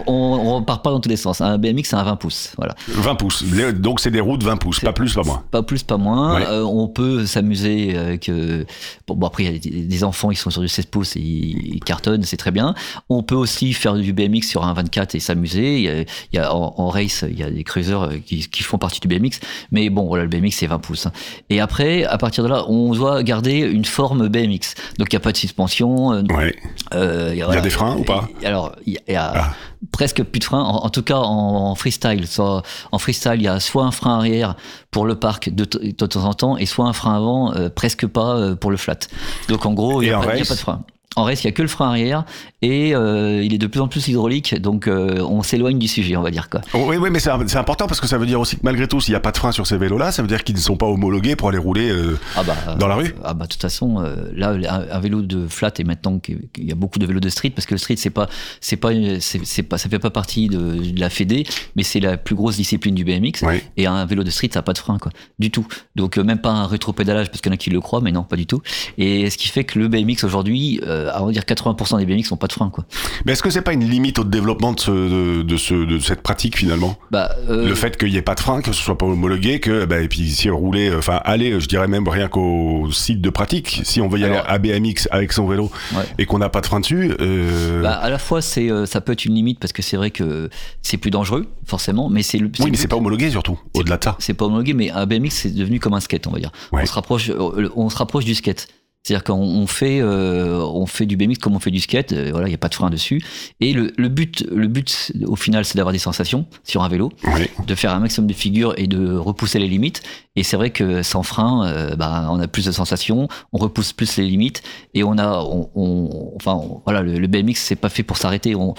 On, 0.07 0.13
on 0.13 0.55
repart 0.57 0.83
pas 0.83 0.91
dans 0.91 0.99
tous 0.99 1.09
les 1.09 1.17
sens. 1.17 1.41
Un 1.41 1.57
BMX 1.57 1.83
c'est 1.89 1.95
un 1.95 2.03
20 2.03 2.15
pouces, 2.17 2.53
voilà. 2.57 2.75
20 2.89 3.15
pouces. 3.15 3.43
Donc 3.75 3.99
c'est 3.99 4.11
des 4.11 4.19
roues 4.21 4.37
de 4.37 4.43
20 4.45 4.57
pouces, 4.57 4.79
pas 4.79 4.93
plus, 4.93 5.13
pas 5.13 5.23
moins. 5.23 5.43
Pas 5.51 5.63
plus, 5.63 5.83
pas 5.83 5.97
moins. 5.97 6.35
Ouais. 6.35 6.45
Euh, 6.47 6.63
on 6.63 6.87
peut 6.87 7.25
s'amuser 7.25 7.97
avec. 7.97 8.29
euh, 8.29 8.63
bon, 9.07 9.15
bon, 9.15 9.27
après 9.27 9.43
il 9.45 9.51
y 9.51 9.55
a 9.55 9.59
des, 9.59 9.85
des 9.85 10.03
enfants, 10.03 10.31
ils 10.31 10.35
sont 10.35 10.49
sur 10.49 10.61
du 10.61 10.67
16 10.67 10.85
pouces 10.87 11.15
et 11.15 11.19
ils, 11.19 11.75
ils 11.75 11.79
cartonnent, 11.83 12.23
c'est 12.23 12.37
très 12.37 12.51
bien. 12.51 12.73
On 13.09 13.23
peut 13.23 13.35
aussi 13.35 13.73
faire 13.73 13.95
du 13.95 14.13
BMX 14.13 14.43
sur 14.47 14.65
un 14.65 14.73
24 14.73 15.15
et 15.15 15.19
s'amuser. 15.19 15.77
Il 15.77 15.83
y 15.83 15.89
a, 15.89 15.99
il 16.01 16.05
y 16.33 16.37
a 16.39 16.53
en, 16.53 16.73
en 16.77 16.89
race, 16.89 17.23
il 17.29 17.37
y 17.39 17.43
a 17.43 17.49
des 17.49 17.63
cruisers 17.63 18.01
euh, 18.03 18.17
qui, 18.25 18.47
qui 18.49 18.63
font 18.63 18.77
partie 18.77 18.99
du 18.99 19.07
BMX, 19.07 19.39
mais 19.71 19.89
bon, 19.89 20.05
voilà, 20.07 20.23
le 20.23 20.29
BMX 20.29 20.51
c'est 20.55 20.67
20 20.67 20.79
pouces. 20.79 21.05
hein. 21.05 21.11
Et 21.49 21.59
après, 21.59 22.03
à 22.03 22.17
partir 22.17 22.43
de 22.43 22.49
là, 22.49 22.65
on 22.69 22.93
doit 22.93 23.23
garder 23.23 23.59
une 23.59 23.85
forme 23.85 24.27
BMX. 24.27 24.75
Donc 24.99 25.11
il 25.11 25.15
n'y 25.15 25.17
a 25.17 25.19
pas 25.21 25.31
de 25.31 25.37
suspension. 25.37 26.13
euh, 26.13 26.21
Ouais. 26.29 26.55
Il 26.93 27.37
y 27.37 27.41
a 27.41 27.61
des 27.61 27.69
freins 27.69 27.95
ou 27.97 28.03
pas? 28.03 28.27
Alors, 28.43 28.73
il 28.85 28.93
y 29.07 29.15
a 29.15 29.33
Ah. 29.35 29.53
Presque 29.91 30.23
plus 30.23 30.39
de 30.39 30.43
freins. 30.43 30.63
En, 30.63 30.85
en 30.85 30.89
tout 30.89 31.03
cas, 31.03 31.17
en, 31.17 31.71
en 31.71 31.75
freestyle. 31.75 32.27
Soit, 32.27 32.63
en 32.91 32.99
freestyle, 32.99 33.35
il 33.35 33.43
y 33.43 33.47
a 33.47 33.59
soit 33.59 33.83
un 33.83 33.91
frein 33.91 34.17
arrière 34.17 34.55
pour 34.91 35.05
le 35.05 35.15
parc 35.15 35.49
de, 35.49 35.65
de 35.65 36.05
temps 36.05 36.25
en 36.25 36.33
temps, 36.33 36.57
et 36.57 36.65
soit 36.65 36.85
un 36.85 36.93
frein 36.93 37.15
avant, 37.15 37.53
euh, 37.53 37.69
presque 37.69 38.07
pas 38.07 38.35
euh, 38.35 38.55
pour 38.55 38.71
le 38.71 38.77
flat. 38.77 38.99
Donc 39.47 39.65
en 39.65 39.73
gros, 39.73 40.01
il 40.01 40.05
n'y 40.05 40.11
a, 40.11 40.19
pas 40.19 40.37
de 40.37 40.43
frein. 40.43 40.83
En 41.17 41.23
race, 41.23 41.43
il 41.43 41.47
n'y 41.47 41.49
a 41.49 41.51
que 41.53 41.63
le 41.63 41.67
frein 41.67 41.89
arrière 41.89 42.23
et 42.61 42.95
euh, 42.95 43.43
il 43.43 43.53
est 43.53 43.57
de 43.57 43.67
plus 43.67 43.81
en 43.81 43.87
plus 43.87 44.07
hydraulique, 44.07 44.55
donc 44.61 44.87
euh, 44.87 45.19
on 45.21 45.43
s'éloigne 45.43 45.77
du 45.79 45.87
sujet, 45.87 46.15
on 46.15 46.21
va 46.21 46.31
dire 46.31 46.49
quoi. 46.49 46.61
Oh, 46.73 46.85
Oui, 46.87 46.97
oui, 46.97 47.09
mais 47.11 47.19
c'est 47.19 47.29
important 47.57 47.87
parce 47.87 47.99
que 47.99 48.07
ça 48.07 48.17
veut 48.17 48.25
dire 48.25 48.39
aussi 48.39 48.55
que 48.55 48.61
malgré 48.63 48.87
tout, 48.87 48.99
s'il 49.01 49.11
n'y 49.13 49.17
a 49.17 49.19
pas 49.19 49.31
de 49.31 49.37
frein 49.37 49.51
sur 49.51 49.65
ces 49.67 49.77
vélos-là, 49.77 50.11
ça 50.11 50.21
veut 50.21 50.27
dire 50.27 50.43
qu'ils 50.43 50.55
ne 50.55 50.59
sont 50.61 50.77
pas 50.77 50.85
homologués 50.85 51.35
pour 51.35 51.49
aller 51.49 51.57
rouler. 51.57 51.89
euh, 51.89 52.19
Ah 52.35 52.43
bah, 52.43 52.55
Dans 52.79 52.87
la 52.87 52.95
rue 52.95 53.13
Ah 53.23 53.33
bah 53.33 53.45
de 53.45 53.51
toute 53.51 53.61
façon, 53.61 53.99
là 54.33 54.55
un, 54.91 54.99
vélo 54.99 55.21
de 55.21 55.47
flat 55.47 55.71
et 55.79 55.83
maintenant 55.83 56.19
qu'il 56.19 56.39
y 56.57 56.71
a 56.71 56.75
beaucoup 56.75 56.99
de 56.99 57.05
vélos 57.05 57.19
de 57.19 57.29
street 57.29 57.49
parce 57.51 57.65
que 57.65 57.73
le 57.73 57.79
street 57.79 57.95
c'est 57.97 58.09
pas 58.11 58.27
c'est 58.61 58.77
pas 58.77 58.89
c'est 59.19 59.63
pas 59.63 59.77
ça 59.77 59.89
fait 59.89 59.99
pas 59.99 60.09
partie 60.11 60.47
de, 60.47 60.91
de 60.91 60.99
la 60.99 61.09
Fédé, 61.09 61.45
mais 61.75 61.83
c'est 61.83 61.99
la 61.99 62.17
plus 62.17 62.35
grosse 62.35 62.57
discipline 62.57 62.93
du 62.95 63.03
BMX. 63.03 63.43
Oui. 63.43 63.61
Et 63.77 63.87
un 63.87 64.05
vélo 64.05 64.23
de 64.23 64.29
street 64.29 64.49
ça 64.53 64.59
a 64.59 64.63
pas 64.63 64.73
de 64.73 64.77
frein 64.79 64.97
quoi, 64.99 65.11
du 65.39 65.49
tout. 65.51 65.67
Donc 65.95 66.17
même 66.17 66.39
pas 66.39 66.51
un 66.51 66.67
rétropédalage 66.67 67.27
parce 67.29 67.41
qu'il 67.41 67.49
y 67.51 67.53
en 67.53 67.55
a 67.55 67.57
qui 67.57 67.69
le 67.71 67.81
croient, 67.81 68.01
mais 68.01 68.11
non 68.11 68.23
pas 68.23 68.35
du 68.35 68.45
tout. 68.45 68.61
Et 68.99 69.29
ce 69.31 69.37
qui 69.37 69.47
fait 69.47 69.63
que 69.63 69.79
le 69.79 69.87
BMX 69.87 70.23
aujourd'hui, 70.23 70.79
à 71.13 71.19
vrai 71.21 71.33
dire 71.33 71.43
80% 71.43 71.97
des 71.99 72.05
BMX 72.05 72.31
n'ont 72.31 72.37
pas 72.37 72.47
de 72.47 72.53
frein 72.53 72.69
quoi. 72.69 72.85
Mais 73.25 73.33
est-ce 73.33 73.43
que 73.43 73.49
c'est 73.49 73.61
pas 73.61 73.73
une 73.73 73.87
limite 73.87 74.19
au 74.19 74.23
développement 74.23 74.73
de, 74.73 74.79
ce, 74.79 74.91
de, 74.91 75.41
de 75.43 75.57
ce, 75.57 75.73
de 75.73 75.99
cette 75.99 76.21
pratique 76.21 76.57
finalement? 76.57 76.97
Bah 77.11 77.31
euh, 77.49 77.67
Le 77.67 77.75
fait 77.75 77.97
qu'il 77.97 78.09
n'y 78.11 78.17
ait 78.17 78.21
pas 78.21 78.35
de 78.35 78.39
frein, 78.39 78.61
que 78.61 78.71
ce 78.71 78.81
soit 78.81 78.97
pas 78.97 79.05
homologué, 79.05 79.59
que 79.59 79.85
bah, 79.85 79.99
et 79.99 80.07
puis 80.07 80.29
si 80.29 80.49
rouler, 80.49 80.91
enfin 80.95 81.19
aller, 81.25 81.59
je 81.59 81.67
dirais 81.67 81.87
même 81.87 82.07
rien 82.07 82.27
qu'au 82.27 82.89
site 82.91 83.21
de 83.21 83.29
pratique, 83.29 83.81
si 83.83 84.01
on 84.01 84.07
veut 84.07 84.19
y 84.19 84.23
Alors- 84.25 84.45
aller 84.47 84.71
à 84.73 84.79
BMX 84.79 85.07
avec 85.11 85.33
son 85.33 85.47
vélo 85.47 85.71
Ouais. 85.95 86.03
et 86.17 86.25
qu'on 86.25 86.37
n'a 86.39 86.49
pas 86.49 86.61
de 86.61 86.65
frein 86.65 86.79
dessus, 86.79 87.13
euh, 87.21 87.81
bah, 87.81 87.93
à 87.93 88.09
la 88.09 88.17
fois 88.17 88.41
c'est 88.41 88.69
euh, 88.71 88.85
ça 88.85 89.01
peut 89.01 89.11
être 89.13 89.25
une 89.25 89.33
limite 89.35 89.59
parce 89.59 89.73
que 89.73 89.81
c'est 89.81 89.97
vrai 89.97 90.11
que 90.11 90.49
c'est 90.81 90.97
plus 90.97 91.11
dangereux 91.11 91.45
forcément, 91.65 92.09
mais 92.09 92.23
c'est 92.23 92.37
le 92.37 92.45
oui, 92.59 92.71
mais 92.71 92.77
c'est 92.77 92.83
but. 92.83 92.87
pas 92.89 92.95
homologué 92.97 93.29
surtout. 93.29 93.59
Au-delà 93.73 93.97
de 93.97 94.03
ça, 94.03 94.15
c'est 94.19 94.33
pas 94.33 94.45
homologué, 94.45 94.73
mais 94.73 94.89
un 94.91 95.05
BMX 95.05 95.29
c'est 95.31 95.53
devenu 95.55 95.79
comme 95.79 95.93
un 95.93 95.99
skate, 95.99 96.27
on 96.27 96.31
va 96.31 96.39
dire. 96.39 96.51
Ouais. 96.71 96.81
On 96.83 96.85
se 96.85 96.93
rapproche, 96.93 97.29
euh, 97.29 97.69
on 97.75 97.89
se 97.89 97.97
rapproche 97.97 98.25
du 98.25 98.35
skate. 98.35 98.67
C'est-à-dire 99.07 99.23
qu'on 99.23 99.35
on 99.41 99.67
fait, 99.67 100.01
euh, 100.01 100.59
on 100.59 100.85
fait 100.85 101.05
du 101.05 101.15
BMX 101.15 101.37
comme 101.39 101.55
on 101.55 101.59
fait 101.59 101.71
du 101.71 101.79
skate. 101.79 102.11
euh, 102.11 102.29
voilà, 102.33 102.49
il 102.49 102.51
y 102.51 102.55
a 102.55 102.57
pas 102.57 102.67
de 102.67 102.75
frein 102.75 102.89
dessus. 102.89 103.21
Et 103.61 103.71
le, 103.71 103.93
le 103.95 104.09
but, 104.09 104.45
le 104.51 104.67
but 104.67 105.13
au 105.25 105.37
final, 105.37 105.63
c'est 105.63 105.77
d'avoir 105.77 105.93
des 105.93 105.97
sensations 105.99 106.45
sur 106.65 106.83
un 106.83 106.89
vélo, 106.89 107.13
oui. 107.33 107.47
de 107.65 107.73
faire 107.75 107.93
un 107.93 107.99
maximum 107.99 108.27
de 108.27 108.33
figures 108.33 108.73
et 108.77 108.87
de 108.87 109.15
repousser 109.15 109.59
les 109.59 109.69
limites. 109.69 110.01
Et 110.35 110.43
c'est 110.43 110.57
vrai 110.57 110.71
que 110.71 111.03
sans 111.03 111.23
frein, 111.23 111.65
euh, 111.67 111.95
bah, 111.95 112.27
on 112.31 112.39
a 112.41 112.49
plus 112.49 112.65
de 112.65 112.71
sensations, 112.73 113.29
on 113.53 113.57
repousse 113.59 113.93
plus 113.93 114.17
les 114.17 114.25
limites 114.27 114.61
et 114.93 115.05
on 115.05 115.17
a, 115.17 115.39
on, 115.39 115.69
on- 115.75 116.33
enfin, 116.35 116.55
on- 116.55 116.81
voilà, 116.83 117.01
le, 117.01 117.17
le 117.17 117.27
BMX 117.27 117.55
c'est 117.61 117.77
pas 117.77 117.87
fait 117.89 118.03
pour 118.03 118.17
s'arrêter. 118.17 118.55
On, 118.55 118.75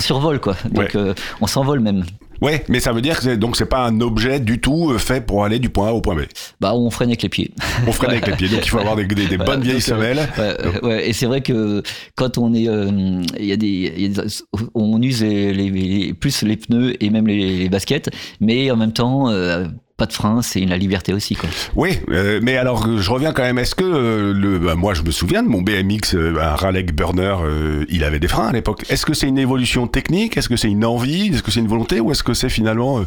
survole 0.00 0.40
quoi. 0.40 0.54
Donc 0.70 0.78
Ouais. 0.84 0.96
euh, 0.96 1.14
on 1.40 1.46
s'envole 1.46 1.80
même. 1.80 2.04
Ouais, 2.40 2.64
mais 2.68 2.80
ça 2.80 2.92
veut 2.92 3.02
dire 3.02 3.20
que 3.20 3.34
donc 3.34 3.56
c'est 3.56 3.66
pas 3.66 3.84
un 3.84 4.00
objet 4.00 4.40
du 4.40 4.60
tout 4.60 4.90
euh, 4.90 4.98
fait 4.98 5.20
pour 5.24 5.44
aller 5.44 5.58
du 5.58 5.68
point 5.68 5.88
A 5.88 5.92
au 5.92 6.00
point 6.00 6.14
B. 6.14 6.20
Bah 6.60 6.74
on 6.74 6.88
freine 6.90 7.10
avec 7.10 7.22
les 7.22 7.28
pieds. 7.28 7.50
On 7.86 7.92
freine 7.92 8.10
avec 8.12 8.26
les 8.26 8.32
pieds, 8.34 8.48
donc 8.48 8.64
il 8.64 8.68
faut 8.68 8.78
avoir 8.78 8.96
des, 8.96 9.04
des- 9.04 9.26
des 9.26 9.36
Voilà, 9.36 9.44
bonnes 9.44 9.62
vieilles 9.62 9.76
euh, 9.76 9.80
semelles. 9.80 10.18
Ouais, 10.38 10.56
euh, 10.60 10.80
ouais, 10.82 11.08
et 11.08 11.12
c'est 11.12 11.26
vrai 11.26 11.42
que 11.42 11.82
quand 12.16 12.38
on 12.38 12.54
est, 12.54 12.68
euh, 12.68 13.22
il 13.38 13.44
y 13.44 13.52
a 13.52 13.56
des, 13.56 13.66
il 13.96 14.02
y 14.02 14.18
a 14.18 14.22
des- 14.22 14.28
on 14.74 15.00
use 15.02 15.22
les, 15.22 15.52
les- 15.52 15.70
les- 15.70 16.14
plus 16.14 16.42
les 16.42 16.56
pneus 16.56 16.94
et 17.02 17.10
même 17.10 17.26
les, 17.26 17.58
les 17.58 17.68
baskets, 17.68 18.10
mais 18.40 18.70
en 18.70 18.76
même 18.76 18.92
temps, 18.92 19.28
euh, 19.30 19.66
pas 20.00 20.06
de 20.06 20.12
frein, 20.14 20.40
c'est 20.42 20.64
la 20.64 20.78
liberté 20.78 21.12
aussi, 21.12 21.34
quoi. 21.36 21.48
Oui, 21.76 21.98
euh, 22.10 22.40
mais 22.42 22.56
alors 22.56 22.86
euh, 22.86 22.96
je 22.98 23.10
reviens 23.10 23.32
quand 23.32 23.42
même. 23.42 23.58
Est-ce 23.58 23.74
que 23.74 23.84
euh, 23.84 24.32
le, 24.32 24.58
bah, 24.58 24.74
moi 24.74 24.94
je 24.94 25.02
me 25.02 25.10
souviens 25.10 25.42
de 25.42 25.48
mon 25.48 25.60
BMX, 25.60 26.14
euh, 26.14 26.34
un 26.40 26.56
Raleigh 26.56 26.84
Burner, 26.92 27.36
euh, 27.44 27.84
il 27.90 28.02
avait 28.02 28.18
des 28.18 28.28
freins 28.28 28.48
à 28.48 28.52
l'époque. 28.52 28.84
Est-ce 28.88 29.04
que 29.04 29.12
c'est 29.12 29.28
une 29.28 29.36
évolution 29.38 29.86
technique? 29.86 30.36
Est-ce 30.38 30.48
que 30.48 30.56
c'est 30.56 30.68
une 30.70 30.84
envie? 30.86 31.28
Est-ce 31.28 31.42
que 31.42 31.50
c'est 31.50 31.60
une 31.60 31.68
volonté? 31.68 32.00
Ou 32.00 32.10
est-ce 32.12 32.22
que 32.22 32.32
c'est 32.32 32.48
finalement 32.48 33.00
euh, 33.00 33.02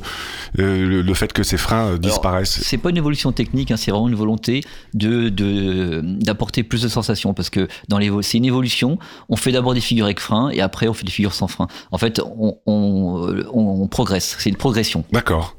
euh, 0.59 0.87
le, 0.87 1.01
le 1.01 1.13
fait 1.15 1.33
que 1.33 1.41
ces 1.43 1.57
freins 1.57 1.87
euh, 1.93 1.97
disparaissent? 1.97 2.59
C'est 2.63 2.77
pas 2.77 2.91
une 2.91 2.97
évolution 2.97 3.31
technique, 3.31 3.71
hein, 3.71 3.77
c'est 3.77 3.89
vraiment 3.91 4.07
une 4.07 4.15
volonté 4.15 4.61
de 4.93 5.29
de- 5.29 6.01
d'apporter 6.03 6.61
plus 6.63 6.83
de 6.83 6.87
sensations 6.89 7.33
parce 7.33 7.49
que 7.49 7.67
dans 7.87 7.97
les 7.97 8.11
c'est 8.21 8.37
une 8.37 8.45
évolution. 8.45 8.99
On 9.29 9.35
fait 9.35 9.51
d'abord 9.51 9.73
des 9.73 9.81
figures 9.81 10.05
avec 10.05 10.19
frein 10.19 10.49
et 10.51 10.61
après 10.61 10.87
on 10.87 10.93
fait 10.93 11.05
des 11.05 11.11
figures 11.11 11.33
sans 11.33 11.47
frein. 11.47 11.67
En 11.91 11.97
fait, 11.97 12.19
on, 12.19 12.57
on, 12.67 13.35
on- 13.51 13.81
on 13.83 13.87
progresse. 13.87 14.35
C'est 14.37 14.49
une 14.51 14.55
progression. 14.57 15.03
D'accord. 15.11 15.55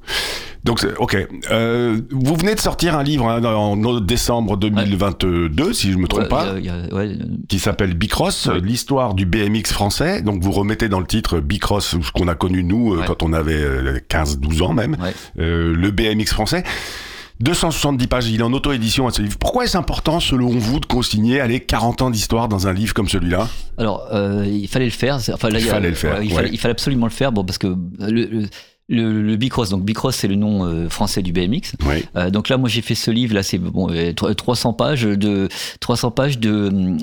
Donc, 0.64 0.87
ok. 0.99 1.28
Euh, 1.50 2.00
vous 2.11 2.35
venez 2.37 2.54
de 2.54 2.61
sortir 2.61 2.97
un 2.97 3.02
livre 3.02 3.28
hein, 3.28 3.44
en 3.44 3.76
décembre 4.00 4.56
2022, 4.56 5.73
si 5.75 5.92
je 5.92 5.99
me 5.99 6.06
trompe 6.09 6.23
Ouais, 6.23 6.28
pas. 6.28 6.54
il 6.59 6.64
y 6.64 6.71
a- 6.71 6.76
il 6.78 6.87
y 6.88 6.90
a- 6.90 6.94
ouais, 6.94 7.18
qui 7.49 7.59
s'appelle 7.59 7.92
Bicross, 7.94 8.49
l'histoire 8.62 9.12
du 9.14 9.26
BMX 9.26 9.73
français. 9.73 10.23
Donc 10.23 10.42
vous 10.42 10.52
remettez 10.52 10.88
dans 10.88 11.00
le 11.00 11.06
titre 11.06 11.38
Bicross, 11.40 11.97
ce 12.00 12.11
qu'on 12.12 12.28
a 12.28 12.35
connu 12.35 12.64
nous 12.64 12.94
euh, 12.94 13.00
Ouais. 13.00 13.06
quand 13.06 13.23
on 13.23 13.33
avait 13.35 13.52
euh, 13.62 13.99
15-12 14.09 14.62
ans 14.62 14.73
même, 14.73 14.97
ouais. 15.02 15.12
euh, 15.38 15.75
le 15.76 15.90
BMX 15.90 16.33
français. 16.33 16.64
270 17.40 18.06
pages, 18.06 18.28
il 18.28 18.40
est 18.40 18.44
en 18.44 18.52
auto-édition 18.52 19.06
à 19.09 19.11
ce 19.11 19.21
livre. 19.21 19.37
Pourquoi 19.38 19.64
est-ce 19.64 19.76
important, 19.76 20.21
selon 20.21 20.49
vous, 20.50 20.78
de 20.78 20.87
consigner 20.87 21.40
allez, 21.40 21.59
40 21.61 22.00
ans 22.02 22.11
d'histoire 22.11 22.49
dans 22.49 22.68
un 22.68 22.73
livre 22.73 22.94
comme 22.94 23.09
celui-là? 23.09 23.49
Alors, 23.76 24.06
euh, 24.12 24.47
il 24.47 24.68
fallait 24.68 24.85
le 24.85 24.90
faire. 24.92 25.21
c'est- 25.21 25.33
Enfin, 25.33 25.50
là, 25.50 25.59
Il 25.59 25.68
a- 25.68 25.71
fallait 25.73 25.88
le 25.90 25.94
faire, 25.97 26.14
ouais, 26.18 26.25
il, 26.25 26.28
ouais. 26.28 26.35
fallait, 26.37 26.49
il 26.52 26.59
fallait 26.59 26.73
absolument 26.73 27.06
le 27.06 27.12
faire. 27.12 27.33
Bon, 27.33 27.44
parce 27.44 27.59
que 27.59 27.66
le, 27.99 28.09
le- 28.26 28.47
le, 28.88 29.23
le 29.23 29.37
Bicross, 29.37 29.71
donc 29.71 29.83
Bicross 29.85 30.14
c'est 30.17 30.29
le 30.29 30.35
nom 30.35 30.64
euh, 30.67 30.88
français 30.91 31.23
du 31.23 31.33
BMX. 31.33 31.73
Oui. 31.87 32.05
Euh, 32.17 32.31
donc 32.31 32.49
là, 32.50 32.59
moi 32.59 32.69
j'ai 32.69 32.83
fait 32.83 32.95
ce 32.95 33.11
livre 33.11 33.35
là, 33.35 33.43
c'est 33.43 33.57
bon, 33.59 33.91
euh, 33.91 34.12
tro- 34.12 34.33
300 34.35 34.75
pages 34.75 35.03
de 35.05 35.49
300 35.81 36.11
pages 36.11 36.38
de 36.38 36.69
hum, 36.69 36.99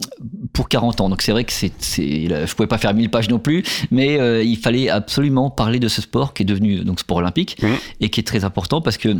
pour 0.53 0.69
40 0.69 1.01
ans. 1.01 1.09
Donc 1.09 1.21
c'est 1.23 1.31
vrai 1.31 1.43
que 1.43 1.51
c'est, 1.53 1.71
je 1.79 2.53
pouvais 2.55 2.67
pas 2.67 2.77
faire 2.77 2.93
1000 2.93 3.09
pages 3.09 3.29
non 3.29 3.39
plus, 3.39 3.63
mais 3.89 4.19
euh, 4.19 4.43
il 4.43 4.57
fallait 4.57 4.89
absolument 4.89 5.49
parler 5.49 5.79
de 5.79 5.87
ce 5.87 6.01
sport 6.01 6.33
qui 6.35 6.43
est 6.43 6.45
devenu 6.45 6.83
donc 6.83 6.99
sport 6.99 7.17
olympique 7.17 7.57
et 7.99 8.09
qui 8.09 8.19
est 8.19 8.23
très 8.27 8.43
important 8.43 8.81
parce 8.81 8.97
que 8.97 9.15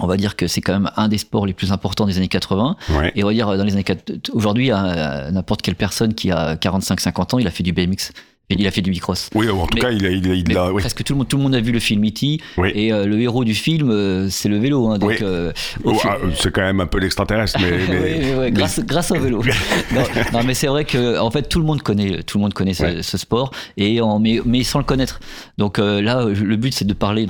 on 0.00 0.06
va 0.06 0.16
dire 0.16 0.36
que 0.36 0.46
c'est 0.46 0.60
quand 0.62 0.72
même 0.72 0.90
un 0.96 1.08
des 1.08 1.18
sports 1.18 1.44
les 1.44 1.52
plus 1.52 1.72
importants 1.72 2.06
des 2.06 2.16
années 2.16 2.28
80. 2.28 2.76
Ouais. 2.90 3.12
Et 3.16 3.24
on 3.24 3.26
va 3.26 3.34
dire 3.34 3.48
dans 3.58 3.64
les 3.64 3.72
années 3.72 3.84
4 3.84 4.30
aujourd'hui, 4.32 4.68
n'importe 4.70 5.60
quelle 5.60 5.74
personne 5.74 6.14
qui 6.14 6.30
a 6.30 6.54
45-50 6.54 7.34
ans, 7.34 7.38
il 7.38 7.46
a 7.46 7.50
fait 7.50 7.62
du 7.64 7.72
BMX. 7.72 8.12
Il 8.58 8.66
a 8.66 8.70
fait 8.70 8.80
du 8.82 8.90
bicross. 8.90 9.28
Oui, 9.34 9.48
en 9.48 9.66
tout 9.66 9.74
Mais- 9.74 9.80
cas, 9.80 9.90
il 9.90 10.04
a, 10.06 10.10
il 10.10 10.30
a- 10.30 10.34
il 10.34 10.56
a- 10.58 10.72
oui. 10.72 10.80
Presque 10.82 11.02
tout 11.04 11.12
le 11.12 11.18
monde, 11.18 11.28
tout 11.28 11.36
le 11.36 11.42
monde 11.42 11.54
a 11.54 11.60
vu 11.60 11.72
le 11.72 11.80
film 11.80 12.04
E.T. 12.04 12.38
Oui. 12.58 12.70
Et 12.74 12.92
euh, 12.92 13.06
le 13.06 13.20
héros 13.20 13.44
du 13.44 13.54
film, 13.54 13.90
euh, 13.90 14.28
c'est 14.30 14.48
le 14.48 14.58
vélo. 14.58 14.88
Hein, 14.88 14.98
donc, 14.98 15.10
Oui. 15.10 15.16
euh, 15.22 15.52
Oh, 15.84 15.96
ah, 16.04 16.16
c'est 16.36 16.52
quand 16.52 16.62
même 16.62 16.80
un 16.80 16.86
peu 16.86 16.98
l'extraterrestre, 16.98 17.58
mais, 17.60 17.70
mais- 17.88 18.02
Oui, 18.02 18.20
oui, 18.22 18.30
oui, 18.40 18.50
grâce, 18.52 18.80
grâce 18.80 19.10
au 19.10 19.16
vélo. 19.18 19.42
non, 19.94 20.02
non, 20.32 20.40
mais 20.44 20.54
c'est 20.54 20.66
vrai 20.68 20.84
que 20.84 21.18
en 21.18 21.30
fait 21.30 21.48
tout 21.48 21.58
le 21.58 21.64
monde 21.64 21.82
connaît, 21.82 22.22
tout 22.22 22.38
le 22.38 22.42
monde 22.42 22.54
connaît 22.54 22.74
ce, 22.74 22.82
Ouais. 22.84 23.02
ce 23.02 23.18
sport 23.18 23.50
et 23.76 24.00
en, 24.00 24.18
mais, 24.18 24.40
mais 24.44 24.62
sans 24.62 24.78
le 24.78 24.84
connaître. 24.84 25.20
Donc 25.58 25.78
euh, 25.78 26.00
là, 26.02 26.24
le 26.24 26.56
but 26.56 26.72
c'est 26.74 26.84
de 26.86 26.94
parler 26.94 27.26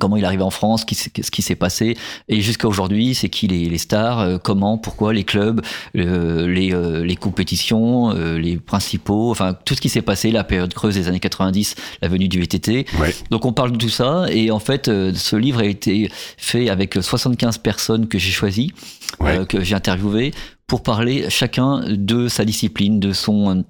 comment 0.00 0.16
il 0.16 0.22
est 0.22 0.26
arrivé 0.26 0.42
en 0.42 0.50
France, 0.50 0.84
ce 0.88 1.30
qui 1.30 1.42
s'est 1.42 1.54
passé, 1.56 1.96
et 2.28 2.40
jusqu'à 2.40 2.68
aujourd'hui, 2.68 3.14
c'est 3.14 3.28
qui 3.28 3.46
les, 3.46 3.68
les 3.68 3.78
stars, 3.78 4.20
euh, 4.20 4.38
comment, 4.38 4.78
pourquoi, 4.78 5.12
les 5.12 5.24
clubs, 5.24 5.60
euh, 5.96 6.46
les, 6.48 6.72
euh, 6.74 7.04
les 7.04 7.16
compétitions, 7.16 8.10
euh, 8.10 8.38
les 8.38 8.56
principaux, 8.58 9.30
enfin 9.30 9.56
tout 9.64 9.74
ce 9.74 9.80
qui 9.80 9.88
s'est 9.88 10.02
passé, 10.02 10.30
la 10.30 10.44
période 10.44 10.72
creuse 10.74 10.94
des 10.94 11.08
années 11.08 11.20
90, 11.20 11.74
la 12.02 12.08
venue 12.08 12.28
du 12.28 12.40
VTT. 12.40 12.86
Ouais. 13.00 13.14
Donc 13.30 13.44
on 13.44 13.52
parle 13.52 13.72
de 13.72 13.76
tout 13.78 13.88
ça, 13.88 14.26
et 14.30 14.50
en 14.50 14.58
fait, 14.58 14.88
euh, 14.88 15.12
ce 15.14 15.36
livre 15.36 15.60
a 15.60 15.64
été 15.64 16.10
fait 16.36 16.68
avec 16.68 16.94
75 17.00 17.58
personnes 17.58 18.08
que 18.08 18.18
j'ai 18.18 18.30
choisies, 18.32 18.72
Ouais. 19.20 19.38
euh, 19.38 19.44
que 19.44 19.62
j'ai 19.62 19.74
interviewées, 19.74 20.32
pour 20.66 20.82
parler 20.82 21.26
chacun 21.30 21.84
de 21.88 22.26
sa 22.28 22.44
discipline, 22.44 22.98
de 22.98 23.12
son, 23.12 23.50
euh, 23.58 23.62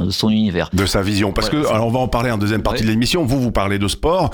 de 0.00 0.10
son 0.10 0.30
univers. 0.30 0.70
de 0.72 0.86
sa 0.86 1.02
vision. 1.02 1.32
Parce 1.32 1.50
Voilà, 1.50 1.64
que, 1.66 1.70
alors 1.72 1.86
on 1.86 1.90
va 1.90 1.98
en 1.98 2.08
parler 2.08 2.30
en 2.30 2.38
deuxième 2.38 2.62
partie 2.62 2.82
de 2.84 2.88
l'émission. 2.88 3.24
Vous, 3.24 3.40
vous 3.40 3.50
parlez 3.52 3.78
de 3.78 3.88
sport. 3.88 4.30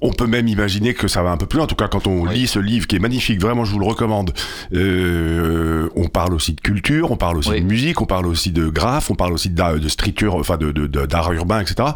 On 0.00 0.12
peut 0.12 0.26
même 0.26 0.46
imaginer 0.48 0.94
que 0.94 1.08
ça 1.08 1.22
va 1.22 1.30
un 1.30 1.36
peu 1.36 1.46
plus 1.46 1.56
loin. 1.56 1.64
En 1.64 1.68
tout 1.68 1.74
cas, 1.74 1.88
quand 1.88 2.06
on 2.06 2.22
Oui. 2.22 2.34
lit 2.34 2.46
ce 2.46 2.58
livre 2.58 2.86
qui 2.86 2.96
est 2.96 3.00
magnifique, 3.00 3.40
vraiment, 3.40 3.64
je 3.64 3.72
vous 3.72 3.78
le 3.80 3.86
recommande. 3.86 4.32
Euh, 4.74 5.88
on 5.96 6.08
parle 6.08 6.34
aussi 6.34 6.52
de 6.52 6.60
culture, 6.60 7.10
on 7.10 7.16
parle 7.16 7.38
aussi 7.38 7.50
Oui. 7.50 7.60
de 7.60 7.66
musique, 7.66 8.00
on 8.00 8.06
parle 8.06 8.26
aussi 8.26 8.50
de 8.52 8.68
graphes, 8.68 9.10
on 9.10 9.14
parle 9.14 9.32
aussi 9.32 9.50
d'art- 9.50 9.78
de 9.78 9.88
streeture, 9.88 10.34
enfin 10.36 10.56
de, 10.56 10.70
de- 10.72 10.86
de- 10.86 11.06
d'art 11.06 11.32
urbain, 11.32 11.60
etc. 11.60 11.90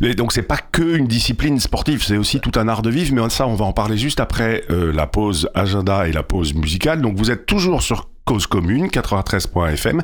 Et 0.00 0.14
donc 0.14 0.32
c'est 0.32 0.42
pas 0.42 0.58
que 0.58 0.96
une 0.96 1.06
discipline 1.06 1.60
sportive, 1.60 2.02
c'est 2.04 2.16
aussi 2.16 2.40
tout 2.40 2.52
un 2.58 2.66
art 2.68 2.82
de 2.82 2.90
vivre. 2.90 3.14
Mais 3.14 3.28
ça, 3.30 3.46
on 3.46 3.54
va 3.54 3.64
en 3.64 3.72
parler 3.72 3.96
juste 3.96 4.20
après 4.20 4.64
euh, 4.70 4.92
la 4.92 5.06
pause 5.06 5.48
agenda 5.54 6.08
et 6.08 6.12
la 6.12 6.22
pause 6.22 6.54
musicale. 6.54 7.00
Donc 7.02 7.16
vous 7.16 7.30
êtes 7.30 7.46
toujours 7.46 7.82
sur 7.82 8.08
Cause 8.24 8.46
Commune 8.46 8.88
93.fm. 8.88 10.02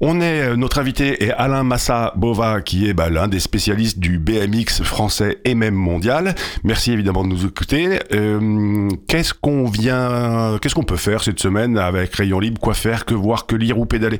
On 0.00 0.20
est, 0.20 0.40
euh, 0.40 0.56
notre 0.56 0.78
invité 0.78 1.24
est 1.24 1.30
Alain 1.30 1.62
Massa 1.62 2.12
Bova, 2.16 2.60
qui 2.62 2.88
est 2.88 2.94
bah, 2.94 3.10
l'un 3.10 3.28
des 3.28 3.40
spécialistes 3.40 3.98
du 3.98 4.18
BMX 4.18 4.82
français 4.82 5.38
et 5.44 5.54
même 5.54 5.74
mondial. 5.74 6.34
Merci 6.64 6.92
évidemment 6.92 7.22
de 7.22 7.28
nous 7.28 7.46
écouter. 7.46 8.00
Euh, 8.12 8.88
qu'est-ce 9.06 9.34
qu'on 9.34 9.66
vient, 9.66 10.58
qu'est-ce 10.60 10.74
qu'on 10.74 10.82
peut 10.82 10.96
faire 10.96 11.22
cette 11.22 11.40
semaine 11.40 11.78
avec 11.78 12.14
Rayon 12.14 12.40
Libre? 12.40 12.60
Quoi 12.60 12.74
faire 12.74 13.04
Que 13.04 13.14
voir 13.14 13.46
Que 13.46 13.56
lire 13.56 13.78
ou 13.78 13.86
pédaler? 13.86 14.18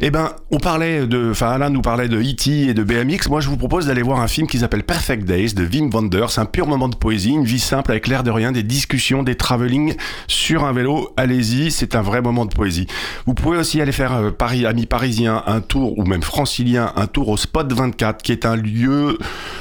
Eh 0.00 0.10
ben, 0.10 0.32
on 0.50 0.58
parlait 0.58 1.06
de, 1.06 1.30
enfin 1.30 1.52
Alain 1.52 1.70
nous 1.70 1.82
parlait 1.82 2.08
de 2.08 2.20
E.T. 2.20 2.50
et 2.50 2.74
de 2.74 2.82
BMX. 2.82 3.28
Moi, 3.28 3.40
je 3.40 3.48
vous 3.48 3.56
propose 3.56 3.86
d'aller 3.86 4.02
voir 4.02 4.20
un 4.20 4.28
film 4.28 4.48
qui 4.48 4.58
s'appelle 4.58 4.82
Perfect 4.82 5.24
Days 5.24 5.54
de 5.54 5.64
Wim 5.64 5.90
Wenders. 5.90 6.38
Un 6.38 6.44
pur 6.44 6.66
moment 6.66 6.88
de 6.88 6.96
poésie, 6.96 7.30
une 7.30 7.44
vie 7.44 7.60
simple 7.60 7.92
avec 7.92 8.08
l'air 8.08 8.24
de 8.24 8.30
rien, 8.30 8.50
des 8.50 8.62
discussions, 8.62 9.22
des 9.22 9.36
travelling 9.36 9.94
sur 10.26 10.64
un 10.64 10.72
vélo. 10.72 11.12
Allez-y, 11.16 11.70
c'est 11.70 11.94
un 11.94 12.02
vrai 12.02 12.20
moment 12.20 12.44
de 12.44 12.54
poésie. 12.54 12.86
Vous 13.26 13.34
pouvez 13.34 13.58
aussi 13.58 13.80
aller 13.80 13.92
faire 13.92 14.14
euh, 14.14 14.30
Paris, 14.30 14.66
amis 15.04 15.14
parisiens, 15.14 15.42
un 15.46 15.60
tour, 15.60 15.98
ou 15.98 16.04
même 16.04 16.22
francilien, 16.22 16.90
un 16.96 17.06
tour 17.06 17.28
au 17.28 17.36
Spot 17.36 17.70
24, 17.70 18.22
qui 18.22 18.32
est 18.32 18.46
un 18.46 18.56
lieu 18.56 19.18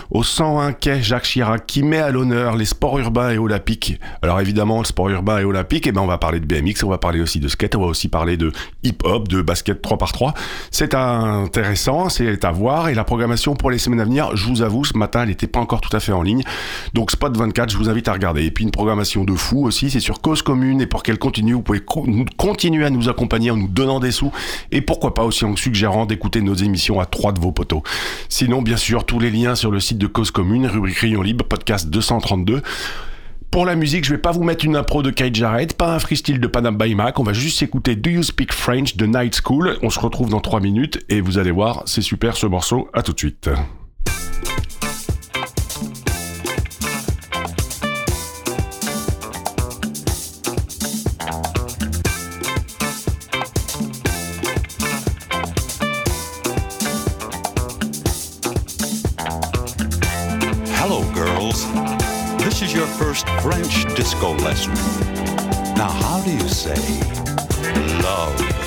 au 0.10 0.24
101 0.24 0.72
quai 0.72 1.04
Jacques 1.04 1.24
Chirac, 1.24 1.66
qui 1.66 1.84
met 1.84 1.98
à 1.98 2.12
l'honneur 2.12 2.56
les 2.56 2.64
sports 2.64 2.98
urbains 2.98 3.32
et 3.32 3.38
olympiques. 3.38 4.00
Alors 4.22 4.40
évidemment, 4.40 4.80
le 4.80 4.86
sport 4.86 5.10
urbain 5.10 5.40
et 5.40 5.44
olympique, 5.44 5.86
eh 5.86 5.92
ben, 5.92 6.00
on 6.00 6.08
va 6.08 6.18
parler 6.18 6.40
de 6.40 6.46
BMX, 6.46 6.86
on 6.86 6.90
va 6.90 6.98
parler 6.98 7.20
aussi 7.20 7.42
de 7.42 7.50
skate, 7.50 7.76
on 7.76 7.82
va 7.82 7.88
aussi 7.88 8.08
parler 8.08 8.38
de 8.38 8.54
hip-hop, 8.84 9.28
de 9.28 9.42
basket 9.42 9.84
3x3. 9.84 10.34
C'est 10.72 10.94
intéressant, 10.94 12.08
c'est 12.08 12.46
à 12.46 12.52
voir, 12.54 12.88
et 12.88 12.94
la 12.94 13.04
programmation 13.04 13.54
pour 13.54 13.70
les 13.70 13.80
semaines 13.80 14.00
à 14.00 14.06
venir, 14.06 14.38
je 14.38 14.48
vous 14.48 14.62
avoue, 14.62 14.86
ce 14.86 14.98
matin, 14.98 15.24
elle 15.24 15.28
n'était 15.28 15.48
pas 15.48 15.60
encore 15.60 15.82
tout 15.82 15.94
à 15.94 16.00
fait 16.00 16.14
en 16.14 16.22
ligne. 16.22 16.44
Donc 16.94 17.12
Spot 17.12 17.36
24, 17.36 17.70
je 17.70 17.78
vous 17.78 17.90
invite 17.90 18.08
à 18.08 18.14
regarder. 18.14 18.46
Et 18.46 18.52
puis 18.52 18.64
une 18.64 18.72
programmation 18.72 19.26
de 19.26 19.36
fou 19.36 19.66
aussi, 19.66 19.90
c'est 19.90 20.00
sur 20.00 20.22
Cause 20.22 20.42
Commune, 20.42 20.80
et 20.80 20.88
pour 20.88 21.04
qu'elle 21.04 21.20
continue, 21.20 21.52
vous 21.52 21.64
pouvez 21.64 21.82
continuer 22.38 22.86
à 22.86 22.90
nous 22.90 23.10
accompagner 23.10 23.52
en 23.52 23.58
nous 23.58 23.68
donnant 23.68 24.00
des 24.00 24.12
sous, 24.12 24.32
et 24.72 24.80
pourquoi 24.80 25.14
pas 25.14 25.24
aussi 25.24 25.33
en 25.42 25.56
suggérant 25.56 26.06
d'écouter 26.06 26.42
nos 26.42 26.54
émissions 26.54 27.00
à 27.00 27.06
trois 27.06 27.32
de 27.32 27.40
vos 27.40 27.52
poteaux. 27.52 27.84
Sinon, 28.30 28.62
bien 28.62 28.78
sûr, 28.78 29.06
tous 29.06 29.20
les 29.20 29.32
liens 29.32 29.56
sur 29.56 29.72
le 29.72 29.80
site 29.80 29.98
de 29.98 30.08
Cause 30.08 30.32
Commune, 30.32 30.68
rubrique 30.68 31.00
Rayon 31.00 31.22
Libre, 31.22 31.46
podcast 31.46 31.90
232. 31.90 32.62
Pour 33.50 33.66
la 33.66 33.76
musique, 33.76 34.04
je 34.04 34.12
vais 34.12 34.22
pas 34.22 34.32
vous 34.32 34.44
mettre 34.44 34.66
une 34.66 34.76
impro 34.76 35.04
de 35.04 35.12
Kate 35.12 35.36
Jarrett, 35.36 35.78
pas 35.78 35.94
un 35.94 36.00
freestyle 36.00 36.40
de 36.40 36.48
Panam 36.48 36.76
by 36.78 36.96
Mac, 36.96 37.20
on 37.20 37.24
va 37.24 37.34
juste 37.34 37.62
écouter 37.62 37.96
Do 37.96 38.10
You 38.10 38.24
Speak 38.24 38.52
French 38.52 38.96
de 38.96 39.06
Night 39.06 39.40
School. 39.44 39.78
On 39.84 39.92
se 39.92 40.00
retrouve 40.00 40.30
dans 40.30 40.42
3 40.42 40.60
minutes 40.60 41.00
et 41.10 41.22
vous 41.22 41.38
allez 41.38 41.52
voir, 41.52 41.84
c'est 41.86 42.02
super 42.02 42.36
ce 42.36 42.48
morceau. 42.48 42.90
À 42.94 43.04
tout 43.04 43.14
de 43.14 43.20
suite. 43.20 43.50
Girls. 61.54 61.72
This 62.44 62.62
is 62.62 62.74
your 62.74 62.88
first 62.88 63.28
French 63.42 63.86
disco 63.96 64.34
lesson. 64.38 64.74
Now, 65.76 65.90
how 65.90 66.22
do 66.24 66.32
you 66.32 66.48
say 66.48 67.00
love? 68.02 68.63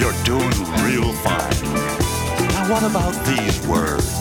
You're 0.00 0.12
doing 0.24 0.48
real 0.82 1.12
fine. 1.12 1.62
Now, 2.48 2.70
what 2.70 2.82
about 2.82 3.12
these 3.26 3.60
words? 3.66 4.19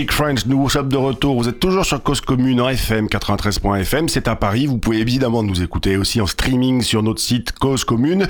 Speak 0.00 0.12
French 0.12 0.46
Nous 0.46 0.66
sommes 0.70 0.88
de 0.88 0.96
retour. 0.96 1.36
Vous 1.36 1.46
êtes 1.46 1.60
toujours 1.60 1.84
sur 1.84 2.02
Cause 2.02 2.22
Commune 2.22 2.58
en 2.62 2.70
FM 2.70 3.04
93.fm. 3.08 4.08
C'est 4.08 4.28
à 4.28 4.34
Paris. 4.34 4.64
Vous 4.64 4.78
pouvez 4.78 4.96
évidemment 4.98 5.42
nous 5.42 5.62
écouter 5.62 5.98
aussi 5.98 6.22
en 6.22 6.26
streaming 6.26 6.80
sur 6.80 7.02
notre 7.02 7.20
site 7.20 7.52
Cause 7.52 7.84
Commune. 7.84 8.26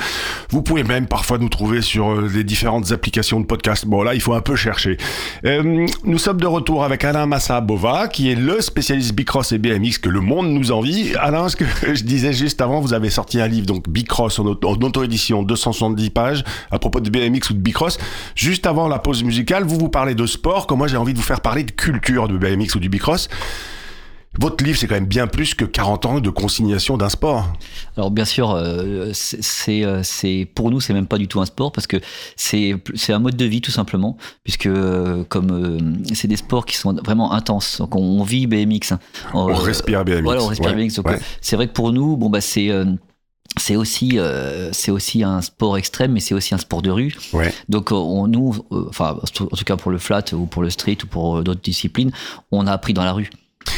Vous 0.49 0.63
pouvez 0.63 0.83
même 0.83 1.07
parfois 1.07 1.39
nous 1.39 1.49
trouver 1.49 1.81
sur 1.81 2.11
euh, 2.11 2.29
les 2.35 2.43
différentes 2.43 2.91
applications 2.91 3.39
de 3.39 3.47
podcast. 3.47 3.87
Bon 3.87 4.03
là, 4.03 4.15
il 4.17 4.21
faut 4.21 4.33
un 4.35 4.41
peu 4.41 4.57
chercher. 4.57 4.97
Euh, 5.45 5.87
nous 6.03 6.19
sommes 6.19 6.41
de 6.41 6.47
retour 6.49 6.83
avec 6.83 7.05
Alain 7.05 7.27
Massa-Bova, 7.27 8.09
qui 8.09 8.33
est 8.33 8.35
le 8.35 8.61
spécialiste 8.61 9.15
Bicross 9.15 9.53
et 9.53 9.59
BMX 9.59 9.99
que 9.99 10.09
le 10.09 10.21
monde 10.23 10.49
nous 10.49 10.73
envie. 10.73 11.15
Alain, 11.21 11.49
ce 11.49 11.55
que 11.55 11.65
je 11.95 12.03
disais 12.03 12.33
juste 12.33 12.61
avant, 12.61 12.81
vous 12.81 12.95
avez 12.95 13.11
sorti 13.11 13.41
un 13.41 13.47
livre, 13.47 13.67
donc 13.67 13.89
Bicross 13.89 14.41
en, 14.41 14.47
auto- 14.47 14.71
en 14.71 14.75
auto-édition, 14.75 15.45
270 15.45 16.11
pages, 16.11 16.43
à 16.73 16.81
propos 16.81 16.99
de 16.99 17.11
BMX 17.11 17.51
ou 17.51 17.55
de 17.55 17.61
Bicross. 17.61 17.97
Juste 18.35 18.67
avant 18.67 18.89
la 18.89 18.99
pause 18.99 19.23
musicale, 19.23 19.63
vous 19.63 19.79
vous 19.79 19.89
parlez 19.89 20.17
de 20.17 20.27
sport, 20.27 20.67
comme 20.67 20.79
moi 20.79 20.89
j'ai 20.89 20.97
envie 20.97 21.13
de 21.13 21.19
vous 21.19 21.25
faire 21.25 21.41
parler 21.41 21.60
de 21.65 21.71
culture 21.73 22.29
de 22.29 22.37
BMX 22.39 22.75
ou 22.75 22.81
du 22.81 22.89
Bicross. 22.89 23.29
Votre 24.39 24.63
livre, 24.63 24.79
c'est 24.79 24.87
quand 24.87 24.95
même 24.95 25.07
bien 25.07 25.27
plus 25.27 25.55
que 25.55 25.65
40 25.65 26.07
ans 26.07 26.21
de 26.21 26.31
consignation 26.31 26.97
d'un 26.97 27.09
sport. 27.09 27.53
Alors 27.97 28.13
bien 28.13 28.25
sûr, 28.25 28.53
euh, 28.53 29.11
c'est- 29.13 29.43
c'est 29.43 29.85
euh, 29.85 30.03
c'est 30.05 30.49
pour 30.55 30.71
nous 30.71 30.81
c'est 30.81 30.93
même 30.95 31.09
pas 31.09 31.19
du 31.19 31.27
tout 31.27 31.41
un 31.41 31.47
sport 31.47 31.73
parce 31.73 31.89
que 31.89 31.97
c'est 32.37 32.77
c'est 32.95 33.13
un 33.13 33.19
mode 33.19 33.35
de 33.35 33.45
vie 33.45 33.61
tout 33.61 33.73
simplement 33.73 34.17
puisque 34.45 34.67
euh, 34.67 35.25
comme 35.29 35.51
euh, 35.51 36.15
c'est 36.15 36.29
des 36.29 36.37
sports 36.37 36.65
qui 36.65 36.77
sont 36.77 36.93
vraiment 37.05 37.33
intenses 37.33 37.79
donc 37.81 37.97
on, 37.97 38.21
on 38.21 38.23
vit 38.23 38.47
BMX. 38.47 38.93
hein. 38.93 39.01
On 39.35 39.47
respire 39.47 40.05
BMX, 40.05 40.23
Voilà, 40.23 40.43
on 40.45 40.47
respire 40.47 40.71
ouais, 40.71 40.77
BMX. 40.77 40.95
Donc 40.95 41.09
ouais. 41.09 41.19
c'est 41.41 41.57
vrai 41.57 41.67
que 41.67 41.73
pour 41.73 41.93
nous 41.93 42.17
bon 42.17 42.31
bah 42.31 42.41
c'est 42.41 42.71
c'est 43.59 43.77
aussi, 43.77 44.19
euh, 44.19 44.71
c'est 44.73 44.91
aussi 44.91 45.25
un 45.25 45.41
sport 45.41 45.77
extrême, 45.77 46.13
mais 46.13 46.21
c'est 46.21 46.35
aussi 46.35 46.55
un 46.55 46.59
sport 46.59 46.83
de 46.83 46.91
rue. 46.91 47.15
Ouais. 47.33 47.53
Donc, 47.69 47.91
euh, 47.91 47.97
on, 47.97 48.27
nous, 48.27 48.55
euh, 48.73 48.87
enfin, 48.89 49.19
en 49.21 49.57
tout 49.57 49.65
cas 49.65 49.77
pour 49.77 49.91
le 49.91 49.99
flat 49.99 50.25
ou 50.33 50.47
pour 50.47 50.63
le 50.63 50.71
street 50.71 50.99
ou 51.03 51.07
pour 51.07 51.43
d'autres 51.43 51.61
disciplines, 51.61 52.13
on 52.53 52.67
a 52.67 52.73
appris 52.73 52.95
dans 52.95 53.05
la 53.05 53.13
rue. 53.13 53.31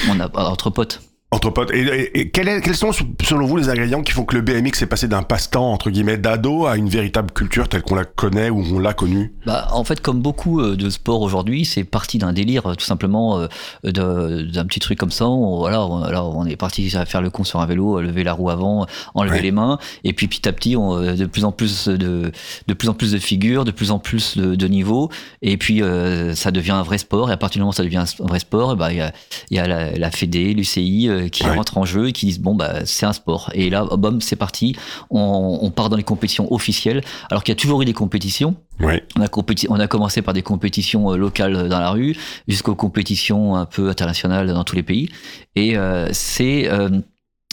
On 0.09 0.21
a 0.21 0.31
entre 0.49 0.71
potes. 0.71 1.01
Entre 1.35 1.49
potes. 1.51 1.71
Et, 1.73 1.81
et- 1.81 2.21
et 2.21 2.31
quel 2.31 2.47
est- 2.47 2.61
quels 2.61 2.77
sont, 2.77 2.91
selon 3.25 3.47
vous, 3.47 3.57
les 3.57 3.69
ingrédients 3.71 4.03
qui 4.03 4.13
font 4.13 4.25
que 4.25 4.35
le 4.37 4.43
BMX 4.43 4.83
est 4.83 4.87
passé 4.87 5.09
d'un 5.09 5.23
passe-temps, 5.23 5.73
entre 5.73 5.89
guillemets, 5.91 6.19
d'ado 6.19 6.67
à 6.67 6.77
une 6.77 6.89
véritable 6.91 7.31
culture 7.33 7.69
telle 7.69 7.81
qu'on 7.83 7.95
la 7.95 8.05
connaît 8.05 8.51
ou 8.51 8.63
on 8.75 8.79
l'a 8.79 8.93
connue? 8.93 9.33
Bah, 9.47 9.69
en 9.73 9.83
fait, 9.83 10.01
comme 10.03 10.21
beaucoup 10.21 10.61
euh, 10.61 10.77
de 10.77 10.91
sports 10.91 11.23
aujourd'hui, 11.23 11.65
c'est 11.65 11.85
parti 11.85 12.19
d'un 12.19 12.35
délire, 12.35 12.67
euh, 12.71 12.75
tout 12.75 12.85
simplement, 12.85 13.41
euh, 13.41 13.47
d'un 13.83 14.65
petit 14.67 14.79
truc 14.81 14.99
comme 14.99 15.11
ça. 15.11 15.27
On, 15.27 15.59
voilà, 15.59 15.85
on, 15.87 16.03
alors 16.03 16.37
on 16.37 16.45
est 16.47 16.57
parti 16.57 16.93
à 16.97 17.07
faire 17.07 17.23
le 17.23 17.31
con 17.31 17.45
sur 17.45 17.61
un 17.61 17.67
vélo, 17.67 18.01
lever 18.01 18.25
la 18.25 18.33
roue 18.35 18.51
avant, 18.51 18.87
enlever 19.15 19.37
Ouais. 19.37 19.43
les 19.43 19.53
mains, 19.53 19.79
et 20.05 20.13
puis 20.13 20.29
petit 20.29 20.47
à 20.47 20.53
petit, 20.53 20.77
on, 20.77 21.01
de 21.01 21.25
plus 21.25 21.45
en 21.47 21.53
plus 21.53 21.89
de, 21.89 22.31
de 22.67 22.75
plus 22.75 22.89
en 22.91 22.95
plus 22.95 23.13
de 23.13 23.19
figures, 23.19 23.65
de 23.65 23.71
plus 23.71 23.91
en 23.91 23.99
plus 23.99 24.37
de, 24.37 24.55
de 24.55 24.69
niveaux, 24.69 25.09
et 25.41 25.57
puis 25.57 25.83
euh, 25.83 26.35
ça 26.35 26.51
devient 26.51 26.73
un 26.73 26.83
vrai 26.83 26.99
sport. 26.99 27.31
Et 27.31 27.33
à 27.33 27.37
partir 27.39 27.59
du 27.59 27.61
moment 27.61 27.71
où 27.71 27.73
ça 27.73 27.85
devient 27.85 28.05
un 28.21 28.27
vrai 28.27 28.39
sport, 28.41 28.77
bah, 28.77 28.93
il 28.93 28.99
y 28.99 29.01
a, 29.01 29.13
il 29.51 29.57
y 29.57 29.61
a 29.61 29.67
la, 29.67 29.93
la 29.93 30.11
Fédé, 30.11 30.53
l'UCI 30.53 31.09
euh, 31.25 31.29
qui 31.29 31.45
Ouais. 31.45 31.51
rentrent 31.57 31.79
en 31.79 31.85
jeu 31.85 32.09
et 32.09 32.13
qui 32.13 32.27
disent 32.27 32.41
bon 32.41 32.55
bah 32.55 32.85
c'est 32.85 33.07
un 33.07 33.13
sport. 33.13 33.51
Et 33.55 33.71
là, 33.71 33.85
bam, 33.97 34.21
c'est 34.21 34.37
parti. 34.37 34.77
On, 35.11 35.59
on 35.63 35.71
part 35.71 35.89
dans 35.89 35.97
les 35.97 36.03
compétitions 36.03 36.53
officielles, 36.53 37.03
alors 37.31 37.43
qu'il 37.45 37.53
y 37.53 37.57
a 37.57 37.61
toujours 37.61 37.83
eu 37.83 37.85
des 37.85 37.93
compétitions. 37.93 38.57
Ouais. 38.81 39.05
On 39.17 39.21
a, 39.23 39.27
compéti- 39.27 39.67
on 39.71 39.79
a 39.79 39.87
commencé 39.87 40.23
par 40.23 40.35
des 40.35 40.43
compétitions 40.43 41.13
euh, 41.13 41.17
locales 41.17 41.55
euh, 41.55 41.69
dans 41.69 41.81
la 41.81 41.91
rue, 41.91 42.17
jusqu'aux 42.49 42.75
compétitions 42.75 43.55
un 43.57 43.67
peu 43.67 43.89
internationales 43.89 44.49
dans 44.49 44.65
tous 44.65 44.77
les 44.77 44.83
pays. 44.83 45.09
Et 45.57 45.77
euh, 45.77 46.09
c'est 46.13 46.69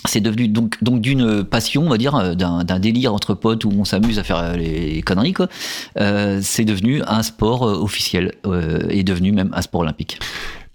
c'est 0.07 0.21
devenu 0.21 0.47
donc, 0.47 0.81
donc 0.81 1.01
d'une 1.01 1.43
passion, 1.43 1.85
on 1.85 1.89
va 1.89 1.97
dire, 1.97 2.33
d'un 2.35 2.79
délire 2.79 3.13
entre 3.13 3.33
potes 3.33 3.65
où 3.65 3.71
on 3.77 3.83
s'amuse 3.83 4.17
à 4.17 4.23
faire 4.23 4.55
les 4.55 5.01
conneries, 5.01 5.33
quoi. 5.33 5.49
Euh, 5.99 6.39
c'est 6.41 6.63
devenu 6.63 7.01
un 7.05 7.21
sport 7.21 7.63
officiel 7.63 8.31
euh, 8.45 8.79
et 8.89 9.03
devenu 9.03 9.33
même 9.33 9.49
un 9.53 9.61
sport 9.61 9.81
olympique. 9.81 10.17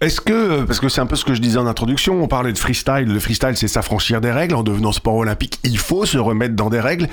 Est-ce 0.05 0.21
que, 0.21 0.64
parce 0.64 0.81
que 0.81 0.90
c'est 0.90 1.01
un 1.01 1.07
peu 1.07 1.17
ce 1.17 1.25
que 1.25 1.33
je 1.33 1.40
disais 1.40 1.57
en 1.57 1.67
introduction, 1.67 2.23
on 2.23 2.29
parlait 2.29 2.53
de 2.53 2.59
freestyle. 2.59 3.07
Le 3.07 3.19
freestyle, 3.19 3.57
c'est 3.57 3.69
s'affranchir 3.69 4.21
des 4.21 4.31
règles. 4.31 4.55
En 4.55 4.62
devenant 4.62 4.93
sport 4.93 5.14
olympique, 5.14 5.59
il 5.64 5.79
faut 5.79 6.05
se 6.05 6.19
remettre 6.19 6.55
dans 6.55 6.69
des 6.69 6.81
règles. 6.81 7.09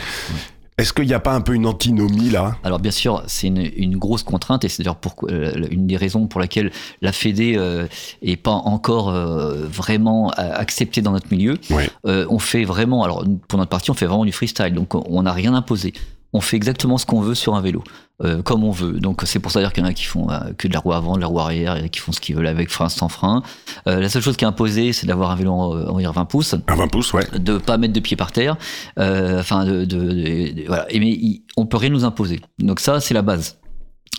Est-ce 0.77 0.91
qu'il 0.91 1.05
n'y 1.05 1.13
a 1.13 1.21
pas 1.21 1.31
un 1.31 1.39
peu 1.39 1.53
une 1.53 1.67
antinomie 1.67 2.31
là? 2.31 2.57
Alors 2.65 2.79
bien 2.79 2.91
sûr, 2.91 3.23
c'est 3.27 3.47
une, 3.47 3.69
une 3.77 3.97
grosse 3.97 4.23
contrainte 4.23 4.65
et 4.65 4.69
c'est 4.69 4.83
d'ailleurs 4.83 4.99
euh, 5.29 5.67
une 5.69 5.87
des 5.87 5.95
raisons 5.95 6.27
pour 6.27 6.41
laquelle 6.41 6.71
la 7.01 7.13
Fédé 7.13 7.53
euh, 7.55 7.87
est 8.21 8.35
pas 8.35 8.51
encore 8.51 9.09
euh, 9.09 9.67
vraiment 9.67 10.31
euh, 10.31 10.51
acceptée 10.53 11.01
dans 11.01 11.11
notre 11.11 11.27
milieu. 11.31 11.57
Euh, 12.05 12.25
on 12.29 12.39
fait 12.39 12.65
vraiment, 12.65 13.05
alors 13.05 13.23
pour 13.47 13.57
notre 13.57 13.69
partie, 13.69 13.89
on 13.91 13.93
fait 13.93 14.07
vraiment 14.07 14.25
du 14.25 14.33
freestyle, 14.33 14.73
donc 14.73 14.95
on 14.95 15.23
n'a 15.23 15.31
rien 15.31 15.53
imposé. 15.53 15.93
On 16.33 16.41
fait 16.41 16.55
exactement 16.55 16.97
ce 16.97 17.05
qu'on 17.05 17.21
veut 17.21 17.35
sur 17.35 17.55
un 17.55 17.61
vélo, 17.61 17.83
euh, 18.23 18.41
comme 18.41 18.63
on 18.63 18.71
veut. 18.71 18.99
Donc 18.99 19.21
c'est 19.25 19.39
pour 19.39 19.51
ça 19.51 19.59
dire 19.59 19.73
qu'il 19.73 19.83
y 19.83 19.85
en 19.85 19.89
a 19.89 19.93
qui 19.93 20.03
font 20.05 20.29
euh, 20.29 20.39
que 20.57 20.67
de 20.67 20.73
la 20.73 20.79
roue 20.79 20.93
avant, 20.93 21.15
de 21.15 21.21
la 21.21 21.27
roue 21.27 21.39
arrière, 21.39 21.75
et 21.83 21.89
qui 21.89 21.99
font 21.99 22.11
ce 22.11 22.19
qu'ils 22.19 22.35
veulent 22.35 22.47
avec 22.47 22.69
frein, 22.69 22.89
sans 22.89 23.09
frein. 23.09 23.41
Euh, 23.87 23.99
la 23.99 24.09
seule 24.09 24.21
chose 24.21 24.37
qui 24.37 24.43
est 24.45 24.47
imposée, 24.47 24.93
c'est 24.93 25.07
d'avoir 25.07 25.31
un 25.31 25.35
vélo 25.35 25.51
en, 25.51 25.87
en 25.89 26.11
20 26.11 26.25
pouces 26.25 26.55
Un 26.67 26.75
20 26.75 26.87
pouces, 26.87 27.13
ouais. 27.13 27.25
de 27.37 27.57
pas 27.57 27.77
mettre 27.77 27.93
de 27.93 27.99
pied 27.99 28.15
par 28.17 28.31
terre, 28.31 28.57
enfin 28.97 29.65
de, 29.65 29.85
de- 29.85 29.97
de- 29.97 30.53
de- 30.53 30.63
voilà. 30.67 30.85
Et 30.91 30.99
mais 30.99 31.09
il- 31.09 31.43
on 31.57 31.65
peut 31.65 31.77
rien 31.77 31.89
nous 31.89 32.05
imposer. 32.05 32.41
Donc 32.59 32.79
ça 32.79 32.99
c'est 32.99 33.13
la 33.13 33.21
base. 33.21 33.57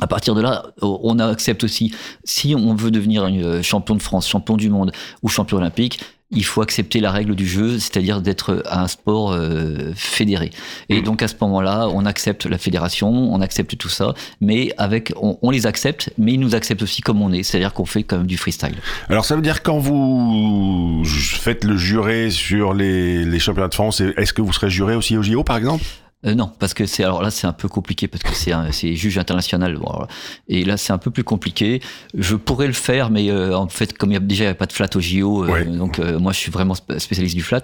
À 0.01 0.07
partir 0.07 0.35
de 0.35 0.41
là, 0.41 0.65
on 0.81 1.19
accepte 1.19 1.65
aussi 1.65 1.95
si 2.25 2.55
on 2.57 2.75
veut 2.75 2.91
devenir 2.91 3.29
champion 3.63 3.95
de 3.95 4.03
France, 4.03 4.27
champion 4.27 4.57
du 4.57 4.71
monde 4.71 4.91
ou 5.23 5.29
champion 5.29 5.59
olympique. 5.59 6.01
Il 6.33 6.45
faut 6.45 6.63
accepter 6.63 7.01
la 7.01 7.11
règle 7.11 7.35
du 7.35 7.47
jeu, 7.47 7.79
c'est-à-dire 7.79 8.21
d'être 8.21 8.63
un 8.71 8.89
sport 8.89 9.33
euh, 9.33 9.93
fédéré. 9.95 10.51
Et 10.89 11.03
donc 11.03 11.23
à 11.23 11.29
ce 11.29 11.35
moment-là, 11.41 11.89
on 11.93 12.07
accepte 12.07 12.47
la 12.47 12.59
fédération, 12.59 13.11
on 13.11 13.41
accepte 13.41 13.77
tout 13.77 13.89
ça, 13.89 14.15
mais 14.41 14.73
avec, 14.79 15.13
on, 15.21 15.39
on 15.43 15.51
les 15.51 15.67
accepte, 15.67 16.11
mais 16.19 16.33
ils 16.33 16.41
nous 16.41 16.55
acceptent 16.55 16.83
aussi 16.83 17.03
comme 17.03 17.21
on 17.23 17.33
est, 17.33 17.43
c'est-à-dire 17.43 17.73
qu'on 17.73 17.85
fait 17.85 18.03
quand 18.03 18.19
même 18.19 18.27
du 18.27 18.39
freestyle. 18.39 18.75
Alors 19.09 19.25
ça 19.25 19.37
veut 19.37 19.43
dire 19.43 19.63
quand 19.63 19.79
vous 19.79 21.03
faites 21.05 21.65
le 21.65 21.77
juré 21.77 22.31
sur 22.31 22.75
les, 22.75 23.25
les 23.25 23.39
championnats 23.39 23.69
de 23.69 23.75
France, 23.75 24.01
est-ce 24.01 24.33
que 24.33 24.43
vous 24.43 24.53
serez 24.53 24.71
juré 24.71 24.95
aussi 24.95 25.17
au 25.17 25.23
JO 25.23 25.45
par 25.45 25.57
exemple? 25.57 25.85
Euh, 26.25 26.35
non, 26.37 26.53
parce 26.61 26.73
que 26.73 26.87
c'est 26.87 27.03
alors 27.03 27.21
là 27.23 27.31
c'est 27.33 27.49
un 27.49 27.53
peu 27.53 27.67
compliqué 27.69 28.07
parce 28.07 28.23
que 28.23 28.33
c'est 28.33 28.53
un- 28.53 28.71
c'est 28.71 28.95
juge 28.95 29.19
international 29.19 29.75
bon, 29.77 29.87
alors, 29.89 30.07
et 30.49 30.65
là 30.65 30.77
c'est 30.77 30.93
un 30.93 30.99
peu 30.99 31.11
plus 31.11 31.25
compliqué. 31.25 31.81
Je 32.15 32.37
pourrais 32.37 32.69
le 32.69 32.73
faire, 32.73 33.11
mais 33.11 33.29
euh, 33.31 33.57
en 33.57 33.67
fait 33.69 33.93
comme 33.99 34.11
il 34.11 34.15
y 34.15 34.17
a 34.17 34.21
déjà 34.21 34.45
il 34.45 34.47
y 34.47 34.51
a 34.51 34.55
pas 34.55 34.67
de 34.67 34.73
flat 34.73 34.89
au 34.95 35.01
JO, 35.01 35.45
euh, 35.45 35.65
donc 35.65 35.99
moi 35.99 36.33
je 36.33 36.39
suis 36.39 36.53
vraiment 36.53 36.75
sp- 36.75 36.99
spécialiste 37.01 37.35
du 37.35 37.43
flat. 37.43 37.63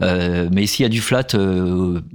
Mais 0.00 0.66
s'il 0.66 0.84
y 0.84 0.86
a 0.86 0.88
du 0.88 1.00
flat 1.02 1.26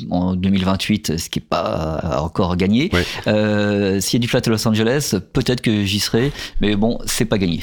en 0.09 0.35
2028, 0.35 1.17
ce 1.17 1.29
qui 1.29 1.39
est 1.39 1.41
pas 1.47 2.19
encore 2.21 2.55
gagné, 2.57 2.89
Ouais. 2.93 4.01
s'il 4.01 4.19
y 4.19 4.21
a 4.21 4.23
du 4.23 4.27
flat 4.27 4.41
à 4.45 4.49
Los 4.49 4.67
Angeles, 4.67 5.15
peut-être 5.33 5.61
que 5.61 5.83
j'y 5.83 5.99
serai, 5.99 6.31
mais 6.59 6.75
bon 6.75 6.97
c'est 7.05 7.25
pas 7.25 7.37
gagné. 7.37 7.61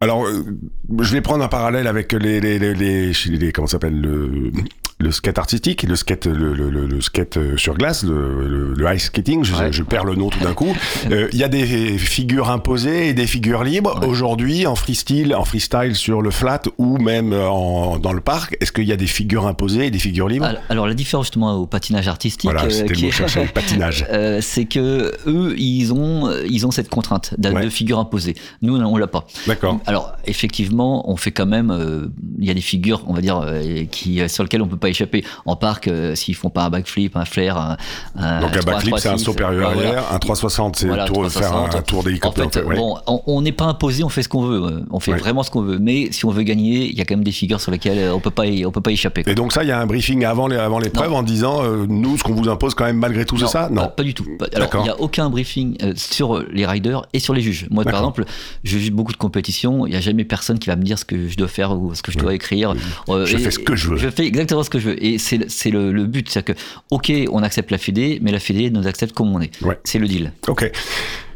Alors, 0.00 0.26
je 0.26 1.12
vais 1.12 1.20
prendre 1.20 1.42
un 1.44 1.48
parallèle 1.48 1.88
avec 1.88 2.12
les, 2.12 2.40
les, 2.40 2.58
les, 2.60 2.74
les, 2.74 3.52
comment 3.52 3.66
ça 3.66 3.72
s'appelle 3.72 4.00
le, 4.00 4.52
le 5.00 5.12
skate 5.12 5.38
artistique, 5.38 5.84
le 5.84 5.94
skate, 5.94 6.26
le, 6.26 6.52
le, 6.54 7.00
skate 7.00 7.36
euh, 7.36 7.56
sur 7.56 7.74
glace, 7.76 8.02
le, 8.04 8.74
ice 8.94 9.04
skating. 9.04 9.44
Je, 9.44 9.54
Ouais. 9.54 9.72
je 9.72 9.82
perds 9.82 10.04
le 10.04 10.14
nom 10.16 10.28
tout 10.30 10.40
d'un 10.40 10.54
coup. 10.54 10.74
Euh, 11.10 11.28
Il 11.32 11.38
y 11.38 11.44
a 11.44 11.48
des 11.48 11.96
figures 11.96 12.50
imposées 12.50 13.08
et 13.08 13.14
des 13.14 13.26
figures 13.26 13.62
libres. 13.64 13.98
Ouais. 14.00 14.06
Aujourd'hui, 14.06 14.66
en 14.66 14.74
freestyle, 14.74 15.34
en 15.34 15.44
freestyle 15.44 15.94
sur 15.94 16.20
le 16.22 16.30
flat 16.30 16.60
ou 16.76 16.98
même 16.98 17.32
en, 17.32 17.98
dans 17.98 18.12
le 18.12 18.20
parc, 18.20 18.56
est-ce 18.60 18.72
qu'il 18.72 18.84
y 18.84 18.92
a 18.92 18.96
des 18.96 19.06
figures 19.06 19.46
imposées 19.46 19.86
et 19.86 19.90
des 19.90 19.98
figures 19.98 20.28
libres? 20.28 20.44
Alors, 20.46 20.62
alors, 20.68 20.86
la 20.86 20.94
différence 20.94 21.26
justement 21.26 21.54
au 21.54 21.66
patinage 21.66 22.08
artistique, 22.08 22.50
Voilà, 22.50 22.64
euh, 22.64 22.86
qui 22.88 23.06
est- 23.06 23.18
le 23.36 23.52
patinage. 23.52 24.06
Euh, 24.10 24.40
c'est 24.42 24.64
que 24.66 25.12
eux, 25.26 25.54
ils 25.56 25.92
ont, 25.92 26.30
ils 26.48 26.66
ont 26.66 26.70
cette 26.70 26.88
contrainte 26.90 27.34
de, 27.38 27.48
Ouais. 27.50 27.64
de 27.64 27.70
figure 27.70 27.98
imposée. 27.98 28.34
Nous, 28.62 28.76
on 28.76 28.96
l'a 28.96 29.06
pas. 29.06 29.26
D'accord. 29.46 29.78
Alors, 29.86 30.12
effectivement, 30.26 31.08
on 31.10 31.16
fait 31.16 31.30
quand 31.32 31.46
même. 31.46 32.10
Il 32.38 32.44
y 32.46 32.50
a 32.50 32.54
des 32.54 32.60
figures, 32.60 33.02
on 33.06 33.12
va 33.14 33.20
dire, 33.20 33.44
qui 33.90 34.20
sur 34.28 34.42
lesquelles 34.42 34.62
on 34.62 34.68
peut 34.68 34.76
pas 34.76 34.87
pas 34.88 34.90
échapper. 34.90 35.24
En 35.46 35.56
parc, 35.56 35.88
euh, 35.88 36.14
s'ils 36.14 36.34
font 36.34 36.50
pas 36.50 36.64
un 36.64 36.70
backflip, 36.70 37.16
un 37.16 37.24
flair, 37.24 37.56
un, 37.56 37.76
un 38.16 38.40
Donc 38.40 38.56
un 38.56 38.60
3, 38.60 38.72
backflip, 38.72 38.98
c'est 38.98 39.08
un 39.08 39.12
3, 39.16 39.24
saut 39.24 39.32
voilà. 39.38 39.66
arrière, 39.68 40.04
un 40.12 40.18
360, 40.18 40.76
c'est 40.76 40.86
Voilà, 40.86 41.06
faire 41.06 41.12
un, 41.12 41.28
360. 41.68 41.74
un 41.74 41.82
tour 41.82 41.98
En 41.98 42.02
d'hélicoptère. 42.02 42.50
fait, 42.50 42.62
ouais. 42.64 42.76
bon, 42.76 42.96
on- 43.26 43.42
n'est 43.42 43.52
pas 43.52 43.66
imposé, 43.66 44.02
on 44.04 44.08
fait 44.08 44.22
ce 44.22 44.28
qu'on 44.28 44.42
veut. 44.42 44.84
On 44.90 44.98
fait 45.00 45.12
Ouais. 45.12 45.18
vraiment 45.18 45.42
ce 45.42 45.50
qu'on 45.50 45.62
veut. 45.62 45.78
Mais 45.78 46.10
si 46.10 46.24
on 46.24 46.30
veut 46.30 46.42
gagner, 46.42 46.86
il 46.86 46.96
y 46.96 47.00
a 47.00 47.04
quand 47.04 47.14
même 47.14 47.24
des 47.24 47.32
figures 47.32 47.60
sur 47.60 47.70
lesquelles 47.70 47.98
euh, 47.98 48.14
on 48.14 48.20
peut 48.20 48.30
pas, 48.30 48.46
y- 48.46 48.66
on 48.66 48.72
peut 48.72 48.80
pas 48.80 48.90
échapper. 48.90 49.22
quoi. 49.22 49.32
Et 49.32 49.34
donc 49.34 49.52
ça, 49.52 49.62
il 49.62 49.68
y 49.68 49.72
a 49.72 49.78
un 49.78 49.86
briefing 49.86 50.24
avant 50.24 50.48
les- 50.48 50.56
avant 50.56 50.78
l'épreuve 50.78 51.12
en 51.12 51.22
disant, 51.22 51.62
euh, 51.62 51.86
nous, 51.88 52.16
ce 52.18 52.22
qu'on 52.24 52.34
vous 52.34 52.48
impose 52.48 52.74
quand 52.74 52.84
même 52.84 52.96
malgré 52.98 53.24
tout, 53.24 53.38
c'est 53.38 53.46
ça? 53.46 53.68
Non. 53.70 53.88
pas 53.96 54.02
du 54.02 54.14
tout. 54.14 54.26
Alors, 54.54 54.70
il 54.74 54.82
n'y 54.82 54.88
a 54.88 55.00
aucun 55.00 55.30
briefing 55.30 55.76
euh, 55.82 55.92
sur 55.96 56.42
les 56.52 56.66
riders 56.66 57.02
et 57.12 57.18
sur 57.20 57.34
les 57.34 57.40
juges. 57.42 57.66
Moi, 57.70 57.84
par 57.84 57.94
exemple, 57.94 58.24
je 58.64 58.78
juge 58.78 58.90
beaucoup 58.92 59.12
de 59.12 59.16
compétitions. 59.18 59.86
Il 59.86 59.90
n'y 59.90 59.96
a 59.96 60.00
jamais 60.00 60.24
personne 60.24 60.58
qui 60.58 60.68
va 60.68 60.76
me 60.76 60.82
dire 60.82 60.98
ce 60.98 61.04
que 61.04 61.28
je 61.28 61.36
dois 61.36 61.48
faire 61.48 61.72
ou 61.78 61.94
ce 61.94 62.02
que 62.02 62.10
je 62.12 62.18
dois 62.18 62.34
écrire. 62.34 62.74
Euh, 63.08 63.24
Je 63.26 63.36
fais 63.38 63.50
ce 63.50 63.58
que 63.58 63.76
je 63.76 63.90
veux. 63.90 63.96
Je 63.96 64.08
fais 64.10 64.26
exactement 64.26 64.62
ce 64.62 64.70
que 64.70 64.77
je 64.78 64.90
veux. 64.90 65.04
Et 65.04 65.18
c'est 65.18 65.50
c'est 65.50 65.70
le, 65.70 65.92
le 65.92 66.04
but. 66.06 66.28
C'est-à-dire 66.28 66.54
que, 66.54 66.60
OK, 66.90 67.12
on 67.30 67.42
accepte 67.42 67.70
la 67.70 67.78
Fédé, 67.78 68.18
mais 68.22 68.32
la 68.32 68.40
Fédé 68.40 68.70
nous 68.70 68.86
accepte 68.86 69.14
comme 69.14 69.34
on 69.34 69.40
est. 69.40 69.60
Ouais. 69.62 69.78
C'est 69.84 69.98
le 69.98 70.08
deal. 70.08 70.32
Ok. 70.46 70.70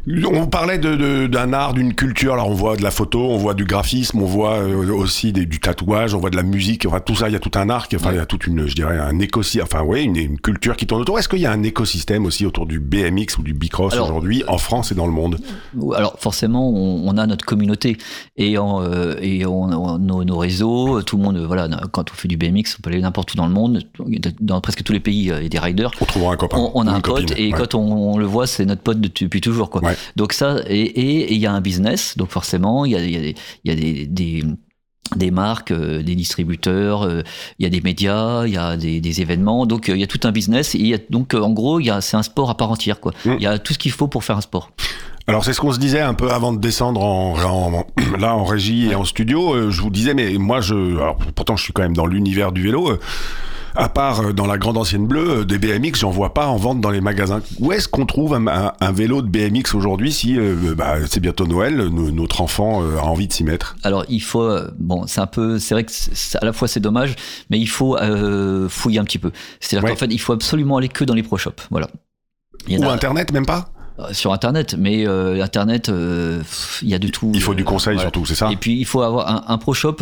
On 0.05 0.47
parlait 0.47 0.77
de- 0.79 0.95
de- 0.97 1.27
d'un 1.27 1.53
art, 1.53 1.73
d'une 1.73 1.93
culture. 1.93 2.33
Alors 2.33 2.49
on 2.49 2.53
voit 2.53 2.75
de 2.75 2.83
la 2.83 2.91
photo, 2.91 3.21
on 3.21 3.37
voit 3.37 3.53
du 3.53 3.63
graphisme, 3.63 4.21
on 4.21 4.25
voit 4.25 4.55
euh, 4.57 4.91
aussi 4.93 5.31
des- 5.31 5.45
du 5.45 5.61
tatouage, 5.61 6.13
on 6.13 6.19
voit 6.19 6.29
de 6.29 6.35
la 6.35 6.43
musique. 6.43 6.85
Enfin 6.85 6.99
tout 6.99 7.15
ça, 7.15 7.29
il 7.29 7.31
y 7.33 7.35
a 7.37 7.39
tout 7.39 7.51
un 7.57 7.69
arc. 7.69 7.93
Enfin 7.95 8.11
il 8.11 8.17
y 8.17 8.19
a 8.19 8.25
toute 8.25 8.45
une, 8.45 8.67
je 8.67 8.75
dirais, 8.75 8.99
un 8.99 9.17
écosystème. 9.19 9.63
Enfin 9.63 9.81
oui, 9.85 10.03
une, 10.03 10.17
une 10.17 10.39
culture 10.39 10.75
qui 10.75 10.87
tourne 10.87 10.99
autour. 11.01 11.19
Est-ce 11.19 11.29
qu'il 11.29 11.39
y 11.39 11.45
a 11.45 11.53
un 11.53 11.63
écosystème 11.63 12.25
aussi 12.25 12.45
autour 12.45 12.65
du 12.65 12.81
BMX 12.81 13.37
ou 13.37 13.43
du 13.43 13.53
bicross 13.53 13.93
aujourd'hui 13.95 14.43
en 14.49 14.57
France 14.57 14.91
et 14.91 14.95
dans 14.95 15.05
le 15.05 15.13
monde? 15.13 15.37
Alors 15.95 16.17
forcément, 16.19 16.69
on, 16.69 17.07
on 17.07 17.17
a 17.17 17.25
notre 17.25 17.45
communauté 17.45 17.97
et, 18.35 18.57
en, 18.57 18.81
euh, 18.83 19.15
et 19.21 19.45
on, 19.45 19.63
on- 19.71 19.99
nos, 19.99 20.25
nos 20.25 20.37
réseaux, 20.37 21.01
tout 21.01 21.15
le 21.15 21.23
monde, 21.23 21.37
voilà, 21.37 21.69
quand 21.93 22.11
on 22.11 22.13
fait 22.13 22.27
du 22.27 22.35
BMX, 22.35 22.75
on 22.77 22.81
peut 22.81 22.89
aller 22.89 22.99
n'importe 22.99 23.33
où 23.35 23.37
dans 23.37 23.47
le 23.47 23.53
monde, 23.53 23.79
dans 24.41 24.59
presque 24.59 24.83
tous 24.83 24.91
les 24.91 24.99
pays, 24.99 25.17
il 25.19 25.25
y 25.27 25.31
a 25.31 25.47
des 25.47 25.59
riders. 25.59 25.91
On 26.01 26.05
trouvera 26.05 26.33
un 26.33 26.35
copain. 26.35 26.57
On, 26.73 26.85
a 26.87 26.91
un 26.91 26.95
une 26.97 27.01
pote 27.01 27.21
copine. 27.27 27.35
et 27.37 27.53
Ouais. 27.53 27.57
quand 27.57 27.73
on, 27.75 28.17
le 28.17 28.25
voit, 28.25 28.47
c'est 28.47 28.65
notre 28.65 28.81
pote 28.81 28.99
depuis, 28.99 29.25
depuis 29.25 29.39
toujours, 29.39 29.69
quoi. 29.69 29.81
Ouais. 29.81 29.92
Donc 30.15 30.33
ça, 30.33 30.57
et 30.67 31.33
il 31.33 31.39
y 31.39 31.45
a 31.45 31.51
un 31.51 31.61
business, 31.61 32.17
donc 32.17 32.29
forcément, 32.29 32.85
il 32.85 32.91
y 32.91 32.95
a, 32.95 32.99
y 33.05 33.15
a 33.17 33.33
y 33.65 33.71
a 33.71 33.75
des, 33.75 34.05
des 34.07 34.43
des 35.17 35.29
marques, 35.31 35.71
euh, 35.71 36.01
des 36.01 36.15
distributeurs, 36.15 37.03
euh, 37.03 37.21
il 37.59 37.63
y 37.63 37.65
a 37.67 37.69
des 37.69 37.81
médias, 37.81 38.45
il 38.47 38.53
y 38.53 38.57
a 38.57 38.77
des, 38.77 38.99
des 38.99 39.21
événements, 39.21 39.65
donc 39.67 39.89
euh, 39.89 39.95
il 39.95 39.99
y 39.99 40.03
a 40.03 40.07
tout 40.07 40.21
un 40.23 40.31
business. 40.31 40.73
Et 40.75 40.79
il 40.79 40.87
y 40.87 40.93
a, 40.93 40.97
donc 41.09 41.33
en 41.35 41.51
gros, 41.51 41.79
c'est 42.01 42.17
un 42.17 42.23
sport 42.23 42.49
à 42.49 42.57
part 42.57 42.71
entière, 42.71 42.99
quoi. 42.99 43.11
Mm. 43.25 43.33
Il 43.37 43.43
y 43.43 43.45
a 43.45 43.59
tout 43.59 43.73
ce 43.73 43.77
qu'il 43.79 43.91
faut 43.91 44.07
pour 44.07 44.23
faire 44.23 44.37
un 44.37 44.41
sport. 44.41 44.71
Alors 45.27 45.45
c'est 45.45 45.53
ce 45.53 45.61
qu'on 45.61 45.71
se 45.71 45.77
disait 45.79 46.01
un 46.01 46.13
peu 46.15 46.31
avant 46.31 46.51
de 46.51 46.59
descendre 46.59 47.01
en, 47.01 47.35
en- 47.41 47.85
là 48.19 48.35
en 48.35 48.43
régie 48.43 48.87
et 48.91 48.95
en 48.95 49.03
studio. 49.05 49.69
Je 49.69 49.81
vous 49.81 49.89
disais, 49.91 50.13
mais 50.13 50.33
moi 50.37 50.61
je, 50.61 50.73
alors, 50.95 51.17
pourtant 51.35 51.55
je 51.57 51.63
suis 51.63 51.73
quand 51.73 51.83
même 51.83 51.95
dans 51.95 52.07
l'univers 52.07 52.51
du 52.51 52.63
vélo. 52.63 52.97
À 53.75 53.89
part 53.89 54.21
euh, 54.21 54.33
dans 54.33 54.45
la 54.45 54.57
grande 54.57 54.77
ancienne 54.77 55.05
bleue, 55.07 55.39
euh, 55.39 55.45
des 55.45 55.57
BMX, 55.57 55.99
j'en 55.99 56.09
vois 56.11 56.33
pas 56.33 56.47
en 56.47 56.57
vente 56.57 56.81
dans 56.81 56.89
les 56.89 57.01
magasins. 57.01 57.41
Où 57.59 57.71
est-ce 57.71 57.87
qu'on 57.87 58.05
trouve 58.05 58.33
un, 58.33 58.47
un- 58.47 58.73
un 58.79 58.91
vélo 58.91 59.21
de 59.21 59.27
BMX 59.27 59.73
aujourd'hui 59.75 60.11
si 60.11 60.37
euh, 60.37 60.75
bah, 60.75 60.95
c'est 61.09 61.19
bientôt 61.19 61.45
Noël, 61.47 61.75
no- 61.75 62.11
notre 62.11 62.41
enfant 62.41 62.83
euh, 62.83 62.97
a 62.97 63.03
envie 63.03 63.27
de 63.27 63.33
s'y 63.33 63.43
mettre? 63.43 63.75
Alors 63.83 64.05
il 64.09 64.21
faut, 64.21 64.49
bon, 64.79 65.05
c'est 65.07 65.21
un 65.21 65.27
peu, 65.27 65.59
c'est 65.59 65.73
vrai 65.75 65.83
que 65.83 65.91
à 66.41 66.45
la 66.45 66.53
fois 66.53 66.67
c'est 66.67 66.79
dommage, 66.79 67.15
mais 67.49 67.59
il 67.59 67.67
faut 67.67 67.97
euh, 67.97 68.67
fouiller 68.69 68.99
un 68.99 69.03
petit 69.05 69.19
peu. 69.19 69.31
C'est-à-dire 69.59 69.83
Ouais. 69.85 69.91
qu'en 69.91 69.97
fait, 69.99 70.07
il 70.13 70.19
faut 70.19 70.33
absolument 70.33 70.77
aller 70.77 70.89
que 70.89 71.03
dans 71.03 71.13
les 71.15 71.23
pro 71.23 71.37
shops, 71.37 71.67
voilà. 71.71 71.87
Il 72.67 72.73
y 72.73 72.77
en 72.77 72.87
Ou 72.87 72.89
a- 72.89 72.93
Internet 72.93 73.31
même 73.31 73.45
pas? 73.45 73.69
Sur 74.11 74.33
internet, 74.33 74.75
mais 74.77 75.05
euh, 75.07 75.43
internet, 75.43 75.89
euh, 75.89 76.41
il 76.81 76.89
y 76.89 76.95
a 76.95 76.99
de 76.99 77.07
tout. 77.09 77.31
Il 77.35 77.41
faut 77.41 77.51
euh, 77.51 77.55
du 77.55 77.63
conseil 77.63 77.93
voilà. 77.93 78.09
surtout, 78.09 78.25
c'est 78.25 78.33
ça? 78.33 78.51
Et 78.51 78.55
puis 78.55 78.75
il 78.79 78.85
faut 78.85 79.03
avoir 79.03 79.29
un, 79.29 79.43
un 79.53 79.57
pro 79.59 79.75
shop. 79.75 79.97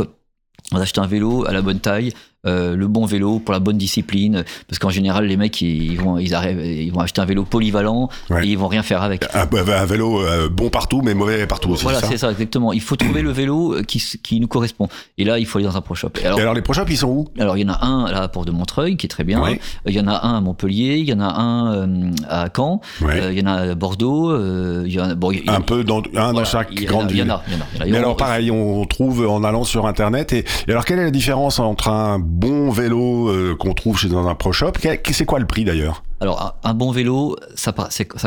On 0.72 0.78
va 0.78 0.84
acheter 0.84 1.02
un 1.02 1.08
vélo 1.08 1.46
à 1.46 1.52
la 1.52 1.62
bonne 1.62 1.80
taille, 1.82 2.14
euh, 2.47 2.75
le 2.75 2.88
bon 2.88 3.06
vélo 3.06 3.39
pour 3.39 3.54
la 3.54 3.60
bonne 3.60 3.77
discipline, 3.77 4.43
parce 4.67 4.80
qu'en 4.80 4.89
général 4.89 5.25
les 5.25 5.38
mecs 5.38 5.62
ils 5.62 5.99
vont 5.99 6.17
ils 6.17 6.34
arrivent, 6.34 6.65
ils 6.65 6.91
vont 6.91 7.01
acheter 7.01 7.21
un 7.21 7.25
vélo 7.25 7.43
polyvalent 7.45 8.10
Ouais. 8.30 8.45
et 8.45 8.49
ils 8.49 8.58
vont 8.58 8.67
rien 8.67 8.82
faire 8.84 9.01
avec. 9.04 9.23
un, 9.36 9.41
un 9.41 9.86
vélo 9.86 10.21
euh, 10.21 10.49
bon 10.49 10.69
partout 10.69 11.01
mais 11.04 11.13
mauvais 11.13 11.45
partout 11.47 11.69
aussi. 11.69 11.84
Voilà, 11.84 11.99
c'est 12.01 12.17
ça 12.17 12.32
exactement. 12.32 12.73
Il 12.73 12.82
faut 12.82 12.95
trouver 12.95 13.21
le 13.21 13.32
vélo 13.32 13.75
qui, 13.88 14.01
qui 14.23 14.39
nous 14.39 14.47
correspond. 14.47 14.88
Et 15.17 15.23
là, 15.23 15.38
il 15.39 15.45
faut 15.45 15.58
aller 15.60 15.67
dans 15.67 15.77
un 15.77 15.82
pro 15.82 15.93
shop. 15.95 16.10
Et 16.21 16.25
alors, 16.25 16.39
Et 16.39 16.41
alors 16.41 16.54
les 16.54 16.62
pro 16.62 16.73
shops 16.73 16.86
ils 16.89 16.97
sont 16.97 17.08
où 17.10 17.27
alors, 17.39 17.58
il 17.58 17.62
y 17.67 17.69
en 17.69 17.73
a 17.73 17.86
un 17.86 18.12
là 18.12 18.27
pour 18.27 18.45
de 18.45 18.51
Montreuil 18.51 18.97
qui 18.97 19.06
est 19.06 19.10
très 19.10 19.23
bien. 19.23 19.41
Ouais. 19.41 19.60
Il 19.86 19.93
y 19.93 19.99
en 19.99 20.08
a 20.08 20.25
un 20.25 20.38
à 20.38 20.41
Montpellier. 20.41 20.97
Il 20.97 21.06
y 21.10 21.13
en 21.13 21.19
a 21.19 21.25
un 21.39 21.75
euh, 21.75 22.12
à 22.27 22.47
Caen. 22.56 22.82
Ouais. 23.01 23.19
Euh, 23.21 23.32
il 23.34 23.39
y 23.39 23.41
en 23.43 23.47
a 23.47 23.54
à 23.71 23.75
Bordeaux. 23.75 24.32
euh, 24.32 24.84
il 24.86 24.93
y 24.93 24.99
en 24.99 25.10
a, 25.10 25.15
bon, 25.15 25.32
il 25.32 25.45
y 25.45 25.49
a- 25.49 25.54
Un 25.56 25.62
peu 25.62 25.84
dans, 25.84 26.01
un 26.15 26.34
dans 26.34 26.43
chaque 26.45 26.69
il 26.71 26.82
y 26.82 26.86
grande 26.86 27.12
Il 27.12 27.17
y 27.17 27.21
en 27.21 27.25
ville. 27.25 27.36
il 27.47 27.54
y 27.54 27.56
en 27.56 27.60
a, 27.62 27.65
il 27.73 27.77
y 27.77 27.82
en 27.82 27.84
a. 27.84 27.88
Et 27.88 27.91
Mais 27.91 27.97
alors 27.97 28.15
pareil, 28.17 28.49
on 28.51 28.84
trouve 28.86 29.27
en 29.27 29.43
allant 29.43 29.63
sur 29.63 29.86
internet. 29.88 30.34
Et, 30.34 30.45
et 30.67 30.71
alors 30.71 30.86
quelle 30.86 30.99
est 30.99 31.04
la 31.06 31.12
différence 31.12 31.60
entre 31.60 31.89
un 31.89 32.19
bon 32.32 32.70
vélo 32.72 33.28
euh, 33.30 33.56
qu'on 33.56 33.74
trouve 33.74 34.00
chez 34.00 34.08
dans 34.08 34.28
un 34.28 34.36
pro 34.36 34.54
shop 34.54 34.72
C'est 35.12 35.26
quoi 35.26 35.39
le 35.39 35.46
prix 35.46 35.65
d'ailleurs? 35.65 36.04
Alors, 36.22 36.56
un, 36.63 36.70
un 36.70 36.74
bon 36.74 36.91
vélo, 36.91 37.36
ça, 37.56 37.74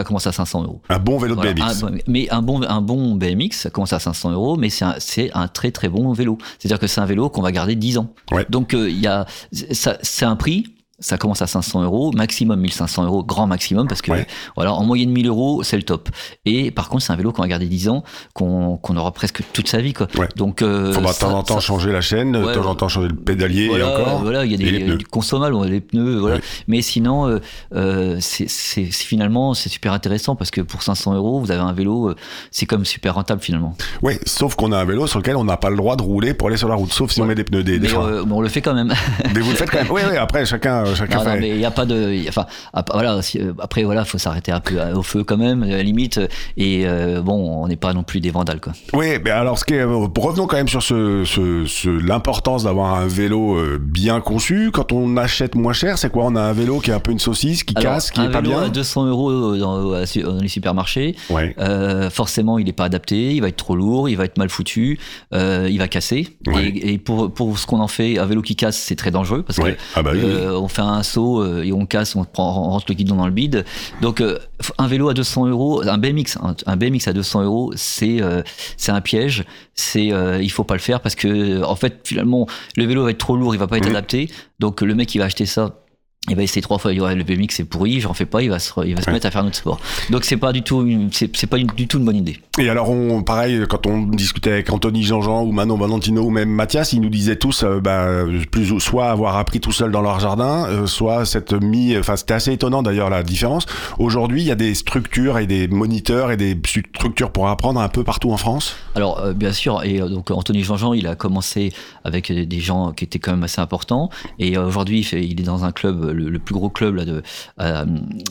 commence 0.05 0.27
à 0.27 0.33
500 0.33 0.64
euros. 0.64 0.83
Un 0.88 0.99
bon 0.99 1.17
vélo 1.17 1.37
de 1.37 1.40
Voilà, 1.40 1.55
BMX. 1.55 1.85
un 1.85 1.90
mais 2.09 2.29
un 2.31 2.43
bon, 2.43 2.62
un 2.62 2.81
bon 2.81 3.14
BMX, 3.14 3.53
ça 3.53 3.71
commence 3.71 3.93
à 3.93 4.01
500 4.01 4.33
euros, 4.33 4.57
mais 4.57 4.69
c'est 4.69 4.85
un, 4.85 4.97
un 5.35 5.49
très 5.49 5.71
très 5.71 5.88
bon 5.88 6.12
vélo. 6.12 6.37
C'est-à-dire 6.59 6.79
que 6.79 6.87
c'est 6.87 7.01
un 7.01 7.07
vélo 7.07 7.31
qu'on 7.31 7.43
va 7.43 7.53
garder 7.53 7.77
10 7.77 7.99
ans. 7.99 8.12
Ouais. 8.33 8.47
Donc, 8.51 8.75
euh, 8.75 8.90
il 8.90 8.99
y 8.99 9.07
a, 9.07 9.27
c'est 9.53 10.25
un 10.25 10.37
prix. 10.37 10.67
Ça 11.05 11.19
commence 11.19 11.43
à 11.43 11.47
500 11.47 11.83
euros, 11.83 12.12
maximum 12.17 12.59
1500 12.61 13.05
euros, 13.05 13.23
grand 13.23 13.47
maximum, 13.47 13.87
parce 13.87 14.01
que 14.01 14.11
Ouais. 14.11 14.27
voilà, 14.57 14.73
en 14.73 14.85
moyenne 14.85 15.11
1000 15.11 15.27
euros, 15.29 15.62
c'est 15.62 15.77
le 15.77 15.83
top. 15.83 16.09
Et 16.47 16.71
par 16.71 16.88
contre, 16.88 17.03
c'est 17.05 17.12
un 17.12 17.17
vélo 17.17 17.31
qu'on 17.31 17.43
va 17.43 17.49
garder 17.49 17.67
10 17.67 17.90
ans, 17.90 18.05
qu'on 18.33 18.79
aura 18.97 19.12
presque 19.12 19.43
toute 19.53 19.69
sa 19.69 19.83
vie, 19.83 19.93
quoi. 19.93 20.07
Ouais. 20.17 20.29
Donc, 20.37 20.62
euh, 20.62 20.95
Faudra 20.95 21.12
de 21.12 21.19
temps 21.19 21.35
en 21.38 21.43
temps 21.43 21.61
changer 21.61 21.93
la 21.93 22.01
chaîne, 22.01 22.33
de 22.33 22.43
Ouais, 22.43 22.55
temps 22.55 22.64
en 22.67 22.75
temps 22.75 22.88
changer 22.88 23.09
le 23.09 23.14
pédalier 23.17 23.69
voilà, 23.69 23.85
et 23.85 23.88
encore. 24.03 24.19
Voilà, 24.23 24.45
il 24.47 24.53
y 24.53 24.55
a 24.55 24.57
des, 24.57 24.81
pneus. 24.85 24.97
du 24.97 25.05
consommables, 25.05 25.55
on 25.55 25.62
a 25.62 25.69
les 25.69 25.83
pneus, 25.83 26.19
voilà. 26.21 26.38
Mais 26.69 26.81
sinon, 26.81 27.29
euh, 27.29 27.38
euh, 27.75 28.17
c'est 28.21 28.49
finalement, 28.85 29.53
c'est 29.53 29.69
super 29.69 29.93
intéressant 29.93 30.37
parce 30.37 30.51
que 30.51 30.62
pour 30.62 30.83
500 30.83 31.14
euros, 31.14 31.38
vous 31.38 31.51
avez 31.51 31.61
un 31.61 31.73
vélo, 31.75 32.09
euh, 32.09 32.17
c'est 32.51 32.64
comme 32.64 32.87
super 32.87 33.14
rentable 33.17 33.43
finalement. 33.43 33.77
Ouais, 34.03 34.19
sauf 34.25 34.55
qu'on 34.55 34.73
a 34.73 34.79
un 34.79 34.85
vélo 34.87 35.07
sur 35.07 35.19
lequel 35.19 35.37
on 35.37 35.45
n'a 35.45 35.59
pas 35.59 35.69
le 35.69 35.77
droit 35.77 35.97
de 35.97 36.03
rouler 36.03 36.33
pour 36.33 36.49
aller 36.49 36.57
sur 36.57 36.69
la 36.69 36.77
route, 36.77 36.93
sauf 36.93 37.11
si 37.11 37.21
on 37.21 37.27
met 37.27 37.35
des 37.35 37.45
pneus 37.45 37.62
des, 37.62 37.73
des 37.79 37.81
Mais, 37.81 37.88
freins. 37.88 38.25
mais 38.27 38.33
on 38.33 38.40
le 38.40 38.49
fait 38.49 38.62
quand 38.62 38.75
même. 38.75 38.95
Mais 39.35 39.40
vous 39.40 39.51
le 39.51 39.57
faites 39.57 39.71
quand 39.71 39.79
même. 39.79 39.88
Oui, 39.95 40.01
oui. 40.11 40.17
Après, 40.17 40.45
chacun, 40.47 40.94
chacun 40.95 41.19
Non, 41.19 41.25
non, 41.25 41.31
fait. 41.33 41.41
mais 41.41 41.49
il 41.51 41.57
n'y 41.59 41.65
a 41.65 41.71
pas 41.71 41.85
de. 41.87 42.13
y 42.15 42.27
a- 42.27 42.31
Enfin, 42.31 42.47
voilà. 42.93 43.23
si- 43.23 43.39
euh, 43.41 43.53
après, 43.61 43.83
voilà, 43.85 44.05
faut 44.05 44.19
s'arrêter 44.19 44.53
un 44.53 44.61
peu 44.61 44.81
à- 44.81 44.97
au 44.97 45.03
feu 45.03 45.25
quand 45.25 45.37
même, 45.37 45.63
à 45.63 45.67
la 45.69 45.83
limite. 45.83 46.21
Et 46.57 46.83
euh, 46.87 47.21
bon, 47.23 47.63
on 47.63 47.69
n'est 47.69 47.77
pas 47.77 47.93
non 47.93 48.03
plus 48.03 48.21
des 48.21 48.31
vandales, 48.31 48.61
quoi. 48.61 48.73
Oui, 48.93 49.07
mais 49.25 49.31
alors, 49.31 49.59
ce 49.59 49.65
qui 49.65 49.75
est, 49.75 49.81
euh, 49.81 50.07
revenons 50.17 50.47
quand 50.47 50.57
même 50.57 50.69
sur 50.69 50.83
ce, 50.83 51.25
ce, 51.25 51.65
ce- 51.67 51.89
l'importance 51.89 52.65
d'avoir 52.65 52.95
un 52.95 53.07
vélo 53.07 53.57
euh, 53.57 53.79
bien 53.81 54.21
conçu. 54.21 54.71
Quand 54.73 54.93
on 54.93 55.17
achète 55.17 55.55
moins 55.55 55.73
cher, 55.73 55.99
c'est 55.99 56.11
quoi? 56.11 56.25
On 56.27 56.37
a 56.37 56.43
un 56.43 56.53
vélo 56.53 56.81
qui 56.81 56.91
est 56.91 56.95
un 56.95 57.01
peu 57.01 57.13
une 57.13 57.19
saucisse, 57.19 57.65
qui 57.65 57.75
Alors, 57.77 57.95
casse, 57.95 58.11
qui 58.11 58.21
un 58.21 58.29
est 58.29 58.33
pas 58.33 58.41
bien? 58.43 58.63
à 58.63 58.69
200 58.69 59.07
euros 59.07 59.57
dans, 59.57 59.95
les 60.41 60.49
supermarchés. 60.49 61.17
Ouais. 61.31 61.55
Euh, 61.59 62.11
forcément, 62.11 62.59
il 62.59 62.67
n'est 62.67 62.73
pas 62.73 62.85
adapté, 62.85 63.35
il 63.35 63.41
va 63.41 63.49
être 63.49 63.57
trop 63.57 63.77
lourd, 63.77 64.09
il 64.09 64.17
va 64.17 64.25
être 64.25 64.39
mal 64.39 64.49
foutu, 64.49 64.99
euh, 65.33 65.69
il 65.71 65.79
va 65.79 65.89
casser. 65.89 66.29
Ouais. 66.47 66.67
Et, 66.69 66.95
et 66.95 66.99
pour, 66.99 67.33
pour 67.33 67.59
ce 67.59 67.67
qu'on 67.67 67.81
en 67.81 67.89
fait, 67.89 68.19
un 68.19 68.27
vélo 68.27 68.43
qui 68.43 68.57
casse, 68.57 68.77
c'est 68.79 68.97
très 68.97 69.11
dangereux 69.11 69.43
parce 69.43 69.59
Ouais. 69.59 69.75
que 69.75 69.79
Ah 69.95 70.03
bah 70.03 70.11
oui, 70.15 70.21
oui. 70.23 70.31
euh, 70.31 70.59
on 70.59 70.69
fait 70.75 70.83
un 70.83 71.03
saut 71.03 71.43
euh, 71.43 71.63
et 71.63 71.73
on 71.73 71.87
casse, 71.87 72.17
on, 72.17 72.25
prend, 72.25 72.67
on 72.67 72.71
rentre 72.71 72.87
le 72.89 72.95
guidon 72.95 73.17
dans 73.17 73.27
le 73.27 73.33
bide. 73.33 73.65
Donc, 74.01 74.21
euh, 74.21 74.39
un 74.79 74.87
vélo 74.87 75.09
à 75.09 75.15
200 75.15 75.47
euros, 75.47 75.83
un 75.87 75.99
BMX, 75.99 76.39
un, 76.43 76.55
un 76.67 76.77
BMX 76.77 77.09
à 77.09 77.13
200 77.13 77.45
euros, 77.45 77.73
c'est 77.77 78.21
euh, 78.21 78.43
c'est 78.77 78.93
un 78.93 79.01
piège. 79.01 79.45
C'est 79.75 80.07
il 80.07 80.51
faut 80.51 80.65
pas 80.65 80.75
le 80.75 80.81
faire 80.81 81.01
parce 81.01 81.15
que 81.15 81.63
en 81.63 81.77
fait, 81.77 82.01
finalement, 82.05 82.47
le 82.77 82.85
vélo 82.85 83.05
va 83.05 83.11
être 83.11 83.19
trop 83.19 83.37
lourd, 83.37 83.55
il 83.55 83.59
va 83.59 83.67
pas 83.67 83.79
être 83.79 83.89
adapté. 83.89 84.31
Donc, 84.61 84.81
le 84.83 84.95
mec 84.95 85.09
qui 85.09 85.19
va 85.19 85.25
acheter 85.25 85.47
ça. 85.47 85.84
Il 86.29 86.37
va 86.37 86.43
essayer 86.43 86.63
trois 86.63 86.79
fois, 86.79 86.93
il 86.93 86.99
le 87.01 87.23
BMX 87.23 87.49
c'est 87.57 87.65
pourri, 87.65 88.01
j'en 88.01 88.15
fais 88.15 88.25
pas, 88.25 88.43
il 88.43 88.49
va 88.49 88.59
se, 88.59 88.73
il 88.87 88.95
va 88.95 89.03
se 89.03 89.07
Ouais. 89.07 89.13
mettre 89.13 89.27
à 89.27 89.31
faire 89.31 89.45
notre 89.45 89.57
sport. 89.57 89.79
Donc 90.11 90.25
c'est 90.25 90.39
pas 90.39 90.53
du 90.53 90.63
tout, 90.63 90.89
c'est 91.13 91.35
c'est 91.37 91.47
pas 91.47 91.59
du 91.59 91.87
tout 91.87 91.99
une 91.99 92.05
bonne 92.07 92.17
idée. 92.17 92.39
Et 92.59 92.69
alors, 92.71 92.89
on, 92.89 93.23
pareil, 93.23 93.65
quand 93.69 93.87
on 93.87 94.03
discutait 94.07 94.53
avec 94.53 94.73
Anthony 94.73 95.03
Jean-Jean 95.03 95.43
ou 95.43 95.53
Manon 95.53 95.77
Valentino 95.77 96.23
ou 96.23 96.31
même 96.31 96.49
Mathias, 96.49 96.93
ils 96.95 97.01
nous 97.01 97.11
disaient 97.11 97.37
tous, 97.37 97.63
euh, 97.65 97.81
bah, 97.81 98.07
plus 98.51 98.73
ou- 98.73 98.81
soit 98.81 99.11
avoir 99.11 99.37
appris 99.37 99.61
tout 99.61 99.73
seul 99.73 99.91
dans 99.91 100.01
leur 100.01 100.19
jardin, 100.21 100.67
euh, 100.69 100.87
soit 100.87 101.27
cette 101.27 101.53
mis, 101.53 101.97
enfin, 101.99 102.17
c'était 102.17 102.35
assez 102.35 102.53
étonnant 102.53 102.83
d'ailleurs 102.83 103.11
la 103.11 103.23
différence. 103.23 103.67
Aujourd'hui, 103.99 104.43
il 104.43 104.47
y 104.47 104.51
a 104.51 104.55
des 104.55 104.75
structures 104.75 105.39
et 105.39 105.47
des 105.47 105.69
moniteurs 105.69 106.31
et 106.31 106.37
des 106.39 106.57
structures 106.97 107.33
pour 107.33 107.49
apprendre 107.49 107.81
un 107.81 107.89
peu 107.89 108.03
partout 108.05 108.31
en 108.33 108.37
France? 108.39 108.77
Alors 108.95 109.19
euh, 109.21 109.33
bien 109.35 109.53
sûr, 109.53 109.83
et 109.85 110.01
euh, 110.01 110.09
donc 110.09 110.31
Anthony 110.31 110.63
Jean-Jean, 110.63 110.95
il 110.95 111.07
a 111.07 111.17
commencé 111.17 111.73
avec 112.05 112.33
des 112.33 112.61
gens 112.61 112.93
qui 112.93 113.05
étaient 113.05 113.19
quand 113.19 113.33
même 113.33 113.43
assez 113.45 113.61
importants, 113.61 114.09
et 114.39 114.57
aujourd'hui 114.57 115.01
il 115.13 115.41
est 115.41 115.45
dans 115.45 115.65
un 115.65 115.73
club, 115.73 116.13
le, 116.14 116.31
le 116.31 116.38
plus 116.38 116.55
gros 116.55 116.70
club 116.70 116.94
là 116.96 117.05
de 117.05 117.22
à, 117.59 117.85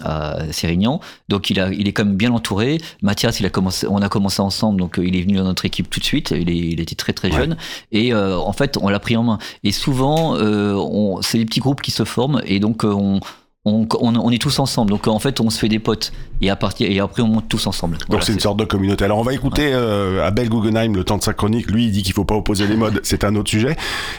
à 0.03 0.51
Sérignan, 0.51 0.99
donc 1.29 1.49
il 1.49 1.59
a, 1.59 1.71
il 1.71 1.87
est 1.87 1.93
quand 1.93 2.05
même 2.05 2.15
bien 2.15 2.31
entouré. 2.31 2.79
Mathias, 3.01 3.39
il 3.39 3.45
a 3.45 3.49
commencé, 3.49 3.85
on 3.87 4.01
a 4.01 4.09
commencé 4.09 4.41
ensemble, 4.41 4.79
donc 4.79 4.97
euh, 4.97 5.05
il 5.05 5.15
est 5.15 5.21
venu 5.21 5.35
dans 5.35 5.43
notre 5.43 5.65
équipe 5.65 5.89
tout 5.89 5.99
de 5.99 6.05
suite. 6.05 6.31
Il, 6.31 6.49
est, 6.49 6.55
il 6.57 6.79
était 6.79 6.95
très 6.95 7.13
très 7.13 7.29
Ouais. 7.31 7.37
jeune, 7.37 7.57
et 7.91 8.13
euh, 8.13 8.37
en 8.37 8.53
fait 8.53 8.77
on 8.81 8.89
l'a 8.89 8.99
pris 8.99 9.15
en 9.17 9.23
main. 9.23 9.37
Et 9.63 9.71
souvent, 9.71 10.35
euh, 10.37 11.21
c'est 11.21 11.37
des 11.37 11.45
petits 11.45 11.59
groupes 11.59 11.81
qui 11.81 11.91
se 11.91 12.03
forment, 12.03 12.41
et 12.45 12.59
donc 12.59 12.83
on 12.83 13.19
on, 13.65 13.88
on, 14.02 14.15
on 14.15 14.30
est 14.32 14.41
tous 14.41 14.60
ensemble. 14.60 14.91
Donc 14.91 15.08
en 15.08 15.19
fait, 15.19 15.39
on 15.39 15.49
se 15.49 15.58
fait 15.60 15.69
des 15.69 15.80
potes 15.80 16.12
et 16.41 16.49
à 16.49 16.56
partir 16.56 16.89
et 16.91 16.99
après 16.99 17.21
on 17.21 17.28
monte 17.28 17.47
tous 17.47 17.65
ensemble. 17.67 17.97
Donc 17.97 18.08
Voilà, 18.10 18.26
c'est 18.26 18.34
une 18.34 18.39
sorte 18.39 18.58
de 18.60 18.65
communauté. 18.65 19.06
Alors 19.06 19.17
on 19.19 19.23
va 19.23 19.34
écouter 19.34 19.71
euh, 19.73 20.26
Abel 20.26 20.49
Guggenheim, 20.49 20.93
le 20.95 21.04
temps 21.04 21.17
de 21.17 21.23
sa 21.23 21.34
chronique. 21.34 21.71
Lui, 21.71 21.86
il 21.86 21.91
dit 21.91 22.04
qu'il 22.04 22.13
faut 22.13 22.26
pas 22.26 22.36
opposer 22.36 22.67
les 22.67 22.76
modes. 22.76 22.99
C'est 23.04 23.23
un 23.23 23.36
autre 23.36 23.49
sujet. 23.49 23.76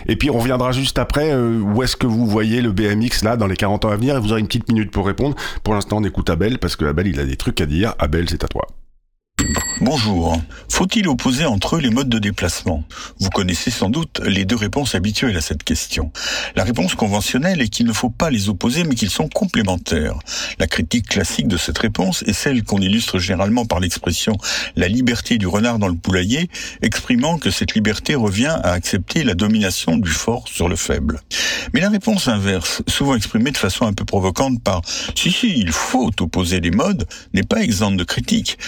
Et 0.07 0.17
puis 0.17 0.31
on 0.31 0.39
reviendra 0.39 0.73
juste 0.73 0.99
après. 0.99 1.31
euh, 1.33 1.61
où 1.61 1.83
est-ce 1.83 1.97
que 1.97 2.07
vous 2.07 2.27
voyez 2.27 2.63
le 2.63 2.73
BMX 2.73 3.23
là 3.23 3.37
dans 3.37 3.47
les 3.47 3.57
40 3.57 3.85
ans 3.85 3.91
à 3.91 3.97
venir 3.97 4.17
Et 4.17 4.21
vous 4.21 4.33
aurez 4.33 4.41
une 4.41 4.47
petite 4.47 4.69
minute 4.69 4.91
pour 4.91 5.07
répondre. 5.07 5.37
Pour 5.63 5.75
l'instant, 5.75 5.99
on 5.99 6.05
écoute 6.05 6.31
Abel 6.31 6.59
parce 6.59 6.77
que 6.77 6.85
Abel, 6.87 7.07
il 7.07 7.21
a 7.21 7.25
des 7.25 7.37
trucs 7.37 7.61
à 7.61 7.67
dire. 7.67 7.95
Abel, 7.99 8.29
c'est 8.31 8.45
à 8.45 8.49
toi. 8.49 8.67
Bonjour. 9.81 10.40
Faut-il 10.68 11.09
opposer 11.09 11.44
entre 11.44 11.77
eux 11.77 11.81
les 11.81 11.90
modes 11.90 12.09
de 12.09 12.20
déplacement? 12.20 12.85
Vous 13.18 13.31
connaissez 13.31 13.70
sans 13.70 13.90
doute 13.90 14.20
les 14.25 14.44
deux 14.44 14.57
réponses 14.57 14.94
habituelles 14.94 15.37
à 15.37 15.40
cette 15.40 15.64
question. 15.64 16.12
La 16.55 16.62
réponse 16.62 16.94
conventionnelle 16.94 17.61
est 17.61 17.68
qu'il 17.68 17.87
ne 17.87 17.92
faut 17.92 18.11
pas 18.11 18.31
les 18.31 18.49
opposer 18.49 18.85
mais 18.85 18.94
qu'ils 18.94 19.11
sont 19.11 19.29
complémentaires. 19.29 20.18
La 20.59 20.68
critique 20.68 21.09
classique 21.09 21.49
de 21.49 21.57
cette 21.57 21.79
réponse 21.79 22.23
est 22.23 22.33
celle 22.33 22.62
qu'on 22.62 22.79
illustre 22.79 23.18
généralement 23.18 23.66
par 23.66 23.81
l'expression 23.81 24.37
la 24.77 24.88
liberté 24.88 25.37
du 25.37 25.49
renard 25.49 25.79
dans 25.79 25.88
le 25.88 25.97
poulailler, 25.97 26.49
exprimant 26.81 27.38
que 27.38 27.51
cette 27.51 27.75
liberté 27.75 28.14
revient 28.14 28.57
à 28.62 28.70
accepter 28.70 29.25
la 29.25 29.35
domination 29.35 29.97
du 29.97 30.11
fort 30.11 30.47
sur 30.47 30.68
le 30.68 30.77
faible. 30.77 31.20
Mais 31.73 31.81
la 31.81 31.90
réponse 31.90 32.29
inverse, 32.29 32.83
souvent 32.87 33.16
exprimée 33.16 33.51
de 33.51 33.59
façon 33.59 33.85
un 33.85 33.92
peu 33.92 34.05
provocante 34.05 34.62
par 34.62 34.83
si 35.14 35.33
si, 35.33 35.59
il 35.59 35.73
faut 35.73 36.11
opposer 36.20 36.61
les 36.61 36.70
modes, 36.70 37.07
n'est 37.33 37.42
pas 37.42 37.62
exempte 37.62 37.97
de 37.97 38.05
critique. 38.05 38.59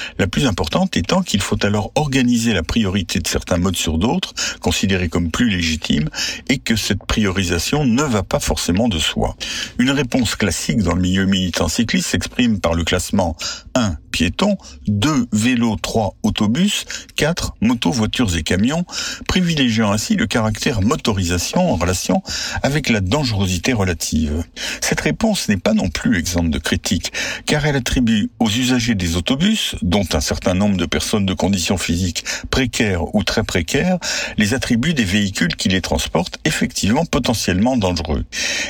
Étant 0.95 1.23
qu'il 1.23 1.41
faut 1.41 1.65
alors 1.65 1.93
organiser 1.95 2.53
la 2.53 2.63
priorité 2.63 3.19
de 3.21 3.29
certains 3.29 3.57
modes 3.57 3.77
sur 3.77 3.99
d'autres, 3.99 4.35
considérés 4.61 5.09
comme 5.09 5.31
plus 5.31 5.49
légitimes, 5.49 6.09
et 6.49 6.59
que 6.59 6.77
cette 6.77 7.05
priorisation 7.05 7.85
ne 7.85 8.03
va 8.03 8.23
pas 8.23 8.41
forcément 8.41 8.89
de 8.89 8.99
soi. 8.99 9.37
Une 9.79 9.91
réponse 9.91 10.37
classique 10.37 10.83
dans 10.83 10.95
le 10.95 11.01
milieu 11.01 11.27
militant 11.27 11.69
cycliste 11.69 12.09
s'exprime 12.09 12.61
par 12.61 12.75
le 12.75 12.85
classement 12.85 13.37
1 13.75 13.97
piétons, 14.17 14.57
2 14.89 15.27
vélos, 15.31 15.77
3 15.77 16.17
autobus, 16.23 16.87
4 17.17 17.53
motos, 17.61 17.91
voitures 17.91 18.35
et 18.35 18.43
camions, 18.43 18.87
privilégiant 19.29 19.93
ainsi 19.93 20.17
le 20.17 20.27
caractère 20.27 20.81
motorisation 20.81 21.71
en 21.71 21.77
relation 21.77 22.23
avec 22.63 22.89
la 22.89 23.03
dangerosité 23.03 23.75
relative. 23.75 24.43
Cette 24.81 25.03
réponse 25.03 25.51
n'est 25.51 25.59
pas 25.59 25.75
non 25.75 25.91
plus 25.91 26.19
exempte 26.19 26.49
de 26.49 26.59
critique, 26.59 27.13
car 27.45 27.67
elle 27.67 27.77
attribue 27.77 28.31
aux 28.39 28.49
usagers 28.49 28.95
des 28.95 29.17
autobus, 29.17 29.75
dont 29.83 30.07
un 30.15 30.21
certain 30.21 30.55
nombre 30.55 30.79
de 30.79 30.87
personnes 30.87 31.27
de 31.27 31.35
conditions 31.35 31.77
physiques 31.77 32.25
précaires 32.49 33.15
ou 33.15 33.23
très 33.23 33.45
précaires, 33.45 33.99
les 34.39 34.55
attributs 34.55 34.95
des 34.95 35.05
véhicules 35.05 35.57
qui 35.57 35.69
les 35.69 35.83
transportent 35.83 36.39
effectivement 36.47 37.05
potentiellement 37.05 37.77
dangereux. 37.77 38.25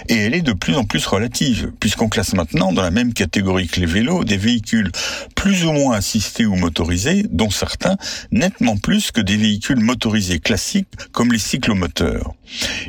Et 0.09 0.17
elle 0.17 0.35
est 0.35 0.43
de 0.43 0.55
plus 0.55 0.75
en 0.75 0.83
plus 0.83 1.07
relative, 1.07 1.71
puisqu'on 1.79 2.09
classe 2.09 2.35
maintenant 2.35 2.73
dans 2.73 2.83
la 2.83 2.91
même 2.91 3.15
catégorie 3.15 3.69
que 3.69 3.79
les 3.79 3.87
vélos 3.87 4.25
des 4.25 4.39
véhicules 4.39 4.91
plus 5.47 5.65
ou 5.65 5.71
moins 5.71 5.95
assistés 5.95 6.45
ou 6.45 6.57
motorisés, 6.57 7.25
dont 7.31 7.51
certains 7.51 7.97
nettement 8.33 8.77
plus 8.77 9.13
que 9.13 9.21
des 9.21 9.37
véhicules 9.37 9.79
motorisés 9.79 10.41
classiques 10.41 10.89
comme 11.13 11.31
les 11.31 11.39
cyclomoteurs. 11.39 12.35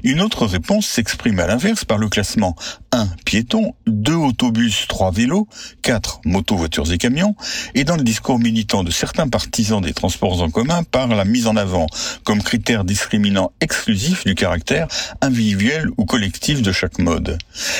Une 0.03 0.21
autre 0.21 0.47
réponse 0.47 0.87
s'exprime 0.87 1.39
à 1.39 1.45
l'inverse 1.45 1.85
par 1.85 1.99
le 1.99 2.09
classement 2.09 2.55
1 2.91 3.07
piétons, 3.25 3.73
2 3.85 4.13
autobus, 4.13 4.85
3 4.87 5.11
vélos, 5.11 5.47
4 5.83 6.21
motos, 6.25 6.57
voitures 6.57 6.91
et 6.91 6.97
camions, 6.97 7.35
et 7.75 7.83
dans 7.83 7.95
le 7.95 8.03
discours 8.03 8.39
militant 8.39 8.83
de 8.83 8.91
certains 8.91 9.27
partisans 9.27 9.81
des 9.81 9.93
transports 9.93 10.41
en 10.41 10.49
commun 10.49 10.83
par 10.83 11.07
la 11.07 11.25
mise 11.25 11.47
en 11.47 11.57
avant 11.57 11.87
comme 12.23 12.41
critère 12.41 12.85
discriminant 12.85 13.51
exclusif 13.61 14.25
du 14.25 14.35
caractère 14.35 14.87
individuel 15.21 15.89
ou 15.97 16.05
collectif 16.05 16.61
de 16.61 16.71
chaque 16.71 16.97
mode. 16.99 17.37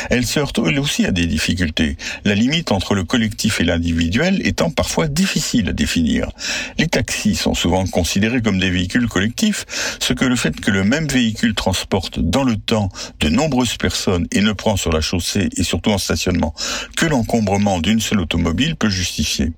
Elle 0.09 0.25
se 0.25 0.39
heurte 0.39 0.59
aussi 0.59 1.05
à 1.05 1.11
des 1.11 1.25
difficultés, 1.25 1.97
la 2.25 2.35
limite 2.35 2.71
entre 2.71 2.93
le 2.93 3.03
collectif 3.03 3.59
et 3.59 3.63
l'individuel 3.63 4.45
étant 4.45 4.66
parfois 4.69 5.07
difficile 5.07 5.69
à 5.69 5.73
définir. 5.73 6.29
Les 6.77 6.87
taxis 6.87 7.35
sont 7.35 7.53
souvent 7.53 7.85
considérés 7.85 8.41
comme 8.41 8.59
des 8.59 8.69
véhicules 8.69 9.07
collectifs, 9.07 9.65
ce 9.99 10.13
que 10.13 10.25
le 10.25 10.35
fait 10.35 10.59
que 10.59 10.71
le 10.71 10.83
même 10.83 11.07
véhicule 11.07 11.53
transporte 11.53 12.19
dans 12.19 12.43
le 12.43 12.57
temps 12.57 12.89
de 13.19 13.29
nombreuses 13.29 13.77
personnes 13.77 14.27
et 14.31 14.41
ne 14.41 14.51
prend 14.51 14.77
sur 14.77 14.91
la 14.91 15.01
chaussée 15.01 15.49
et 15.57 15.63
surtout 15.63 15.91
en 15.91 15.97
stationnement 15.97 16.53
que 16.95 17.05
l'encombrement 17.05 17.79
d'une 17.79 17.99
seule 17.99 18.21
automobile 18.21 18.75
peut 18.75 18.89
justifier. 18.89 19.51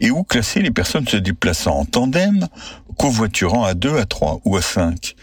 Et 0.00 0.10
où 0.10 0.24
classer 0.24 0.60
les 0.60 0.70
personnes 0.70 1.06
se 1.06 1.16
déplaçant 1.16 1.78
en 1.78 1.84
tandem, 1.84 2.48
covoiturant 2.98 3.64
à 3.64 3.74
2, 3.74 3.96
à 3.98 4.04
3 4.04 4.40
ou 4.44 4.56
à 4.56 4.62
5 4.62 5.14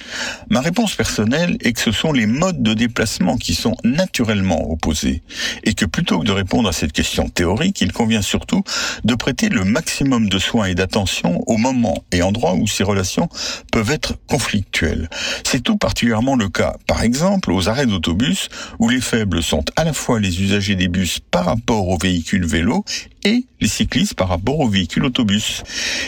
Ma 0.50 0.62
réponse 0.62 0.96
personnelle 0.96 1.58
est 1.62 1.74
que 1.74 1.80
ce 1.80 1.92
sont 1.92 2.12
les 2.12 2.26
modes 2.26 2.62
de 2.62 2.74
déplacement 2.74 3.38
qui 3.38 3.56
sont 3.56 3.76
naturellement 3.84 4.70
opposés 4.70 5.24
et 5.64 5.74
que 5.74 5.86
plutôt 5.86 6.20
que 6.20 6.26
de 6.26 6.32
répondre 6.32 6.70
à 6.70 6.74
cette 6.74 6.92
question 6.92 7.30
théorique, 7.30 7.82
il 7.82 7.92
convient 7.92 8.22
surtout 8.22 8.64
de 9.04 9.16
prêter 9.16 9.50
le 9.50 9.64
maximum 9.64 10.30
de 10.30 10.40
soins 10.40 10.66
et 10.66 10.76
d'attention 10.76 11.42
au 11.48 11.58
moment 11.58 12.04
et 12.12 12.22
endroit 12.22 12.54
où 12.54 12.68
ces 12.68 12.84
relations 12.84 13.30
peuvent 13.72 13.92
être 13.92 14.16
conflictuelles. 14.28 15.10
C'est 15.46 15.62
tout 15.62 15.78
particulièrement 15.78 16.36
le 16.36 16.50
cas, 16.50 16.76
par 16.88 17.04
exemple, 17.04 17.52
aux 17.52 17.70
arrêts 17.70 17.86
d'autobus 17.86 18.50
où 18.80 18.90
les 18.90 19.02
faibles 19.02 19.42
sont 19.42 19.64
à 19.76 19.84
la 19.84 19.94
fois 19.94 20.20
les 20.20 20.42
usagers 20.42 20.76
des 20.76 20.88
bus 20.88 21.20
par 21.32 21.46
rapport 21.46 21.88
aux 21.88 21.98
véhicules 21.98 22.46
vélos 22.46 22.84
et 23.24 23.46
les 23.60 23.68
cyclistes 23.68 24.16
par 24.16 24.30
rapport 24.30 24.60
aux 24.60 24.68
véhicules 24.68 25.06
autobus. 25.06 25.64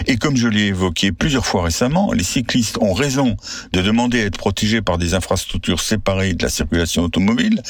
Et 0.08 0.18
comme 0.18 0.36
je 0.36 0.48
l'ai 0.48 0.68
évoqué 0.68 1.12
plusieurs 1.12 1.46
fois 1.46 1.64
récemment, 1.64 2.12
les 2.14 2.24
cyclistes 2.24 2.78
ont 2.82 2.94
raison 2.94 3.38
de 3.72 3.82
demander 3.82 4.22
à 4.22 4.26
être 4.26 4.38
protégés 4.38 4.82
par 4.82 4.98
des 4.98 5.14
infrastructures 5.14 5.80
séparées 5.80 6.34
de 6.34 6.44
la 6.44 6.50
circulation 6.50 7.04
automobile, 7.04 7.62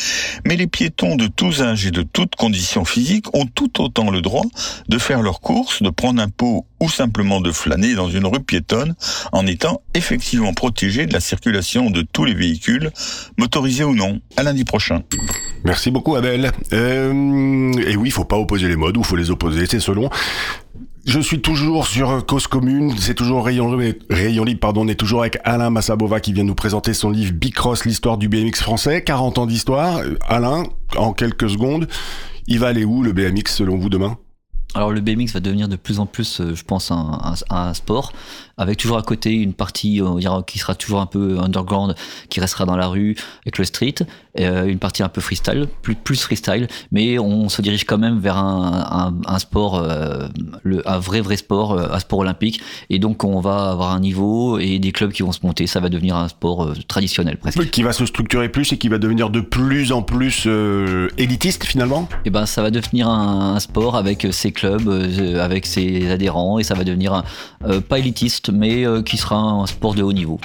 mais 0.45 0.55
les 0.55 0.67
piétons 0.67 1.15
de 1.15 1.27
tous 1.27 1.61
âges 1.61 1.85
et 1.85 1.91
de 1.91 2.03
toutes 2.03 2.35
conditions 2.35 2.85
physiques 2.85 3.33
ont 3.35 3.45
tout 3.45 3.81
autant 3.81 4.09
le 4.09 4.21
droit 4.21 4.45
de 4.87 4.97
faire 4.97 5.21
leurs 5.21 5.41
courses, 5.41 5.81
de 5.81 5.89
prendre 5.89 6.21
un 6.21 6.29
pot 6.29 6.65
ou 6.79 6.89
simplement 6.89 7.39
de 7.39 7.51
flâner 7.51 7.95
dans 7.95 8.09
une 8.09 8.25
rue 8.25 8.41
piétonne 8.41 8.93
en 9.31 9.47
étant 9.47 9.81
effectivement 9.93 10.53
protégés 10.53 11.05
de 11.05 11.13
la 11.13 11.21
circulation 11.21 11.89
de 11.89 12.01
tous 12.01 12.25
les 12.25 12.33
véhicules, 12.33 12.91
motorisés 13.37 13.85
ou 13.85 13.95
non. 13.95 14.19
À 14.35 14.43
lundi 14.43 14.65
prochain. 14.65 15.01
Merci 15.63 15.91
beaucoup 15.91 16.15
Abel. 16.15 16.51
Euh, 16.73 17.71
et 17.87 17.95
oui, 17.95 18.09
il 18.09 18.11
faut 18.11 18.25
pas 18.25 18.37
opposer 18.37 18.67
les 18.67 18.75
modes 18.75 18.97
ou 18.97 19.03
faut 19.03 19.15
les 19.15 19.31
Je 21.05 21.19
suis 21.19 21.41
toujours 21.41 21.85
sur 21.87 22.25
Cause 22.25 22.47
Commune, 22.47 22.93
c'est 22.97 23.13
toujours 23.13 23.43
Rayon, 23.43 23.77
Rayon 24.09 24.43
Libre, 24.45 24.59
pardon, 24.61 24.85
on 24.85 24.87
est 24.87 24.95
toujours 24.95 25.19
avec 25.19 25.37
Alain 25.43 25.69
Massabova 25.69 26.21
qui 26.21 26.31
vient 26.31 26.45
nous 26.45 26.55
présenter 26.55 26.93
son 26.93 27.09
livre 27.09 27.33
Bicross, 27.33 27.83
l'histoire 27.83 28.17
du 28.17 28.29
BMX 28.29 28.61
français, 28.61 29.03
40 29.03 29.37
ans 29.39 29.45
d'histoire. 29.45 29.97
Euh, 29.97 30.15
Alain, 30.25 30.63
en 30.95 31.11
quelques 31.11 31.49
secondes, 31.49 31.89
il 32.47 32.59
va 32.59 32.67
aller 32.67 32.85
où 32.85 33.03
le 33.03 33.11
BMX 33.11 33.53
selon 33.53 33.77
vous 33.77 33.89
demain? 33.89 34.17
Alors 34.75 34.91
le 34.91 35.01
BMX 35.01 35.33
va 35.33 35.39
devenir 35.39 35.67
de 35.67 35.75
plus 35.75 35.99
en 35.99 36.05
plus, 36.05 36.39
euh, 36.41 36.55
je 36.55 36.63
pense, 36.63 36.89
un, 36.91 37.19
un- 37.23 37.55
un 37.55 37.73
sport, 37.73 38.11
avec 38.57 38.77
toujours 38.77 38.97
à 38.97 39.01
côté 39.03 39.31
une 39.31 39.53
partie 39.53 40.01
on 40.03 40.15
dira, 40.17 40.41
qui 40.43 40.57
sera 40.59 40.73
toujours 40.75 40.99
un 41.01 41.05
peu 41.05 41.37
underground, 41.39 41.95
qui 42.29 42.39
restera 42.39 42.65
dans 42.65 42.75
la 42.75 42.87
rue 42.87 43.15
avec 43.45 43.57
le 43.57 43.65
street, 43.65 43.95
euh, 44.39 44.65
une 44.65 44.79
partie 44.79 45.03
un 45.03 45.09
peu 45.09 45.21
freestyle, 45.21 45.67
plus, 45.83 45.95
plus 45.95 46.21
freestyle, 46.21 46.67
mais 46.91 47.19
on 47.19 47.49
se 47.49 47.61
dirige 47.61 47.85
quand 47.85 47.97
même 47.99 48.19
vers 48.19 48.37
un, 48.37 49.13
sport, 49.39 49.75
euh, 49.75 50.27
le, 50.63 50.87
un 50.89 50.97
vrai 50.99 51.21
vrai 51.21 51.37
sport, 51.37 51.73
euh, 51.73 51.87
un 51.91 51.99
sport 51.99 52.19
olympique, 52.19 52.61
et 52.89 52.97
donc 52.99 53.23
on 53.23 53.39
va 53.41 53.69
avoir 53.71 53.91
un 53.91 53.99
niveau 53.99 54.57
et 54.59 54.79
des 54.79 54.91
clubs 54.91 55.11
qui 55.11 55.21
vont 55.23 55.31
se 55.31 55.39
monter, 55.43 55.67
ça 55.67 55.79
va 55.79 55.89
devenir 55.89 56.15
un 56.15 56.27
sport 56.29 56.63
euh, 56.65 56.73
traditionnel 56.87 57.37
presque. 57.37 57.69
Qui 57.69 57.83
va 57.83 57.93
se 57.93 58.05
structurer 58.05 58.49
plus 58.49 58.71
et 58.73 58.77
qui 58.77 58.87
va 58.89 58.97
devenir 58.97 59.29
de 59.29 59.39
plus 59.41 59.91
en 59.91 60.01
plus 60.01 60.43
euh, 60.47 61.09
élitiste 61.17 61.63
finalement 61.63 62.07
et 62.25 62.29
ben 62.29 62.45
ça 62.45 62.61
va 62.61 62.71
devenir 62.71 63.07
un, 63.07 63.55
un 63.55 63.59
sport 63.59 63.95
avec 63.95 64.27
ses 64.31 64.51
clubs, 64.51 64.62
euh, 64.65 65.43
avec 65.43 65.65
ses 65.65 66.09
adhérents, 66.11 66.59
et 66.59 66.63
ça 66.63 66.73
va 66.73 66.83
devenir 66.83 67.13
un, 67.13 67.23
euh, 67.67 67.81
pas 67.81 67.99
élitiste, 67.99 68.49
mais 68.51 68.85
euh, 68.85 69.01
qui 69.01 69.17
sera 69.17 69.37
un 69.37 69.65
sport 69.65 69.93
de 69.95 70.03
haut 70.03 70.13
niveau. 70.13 70.39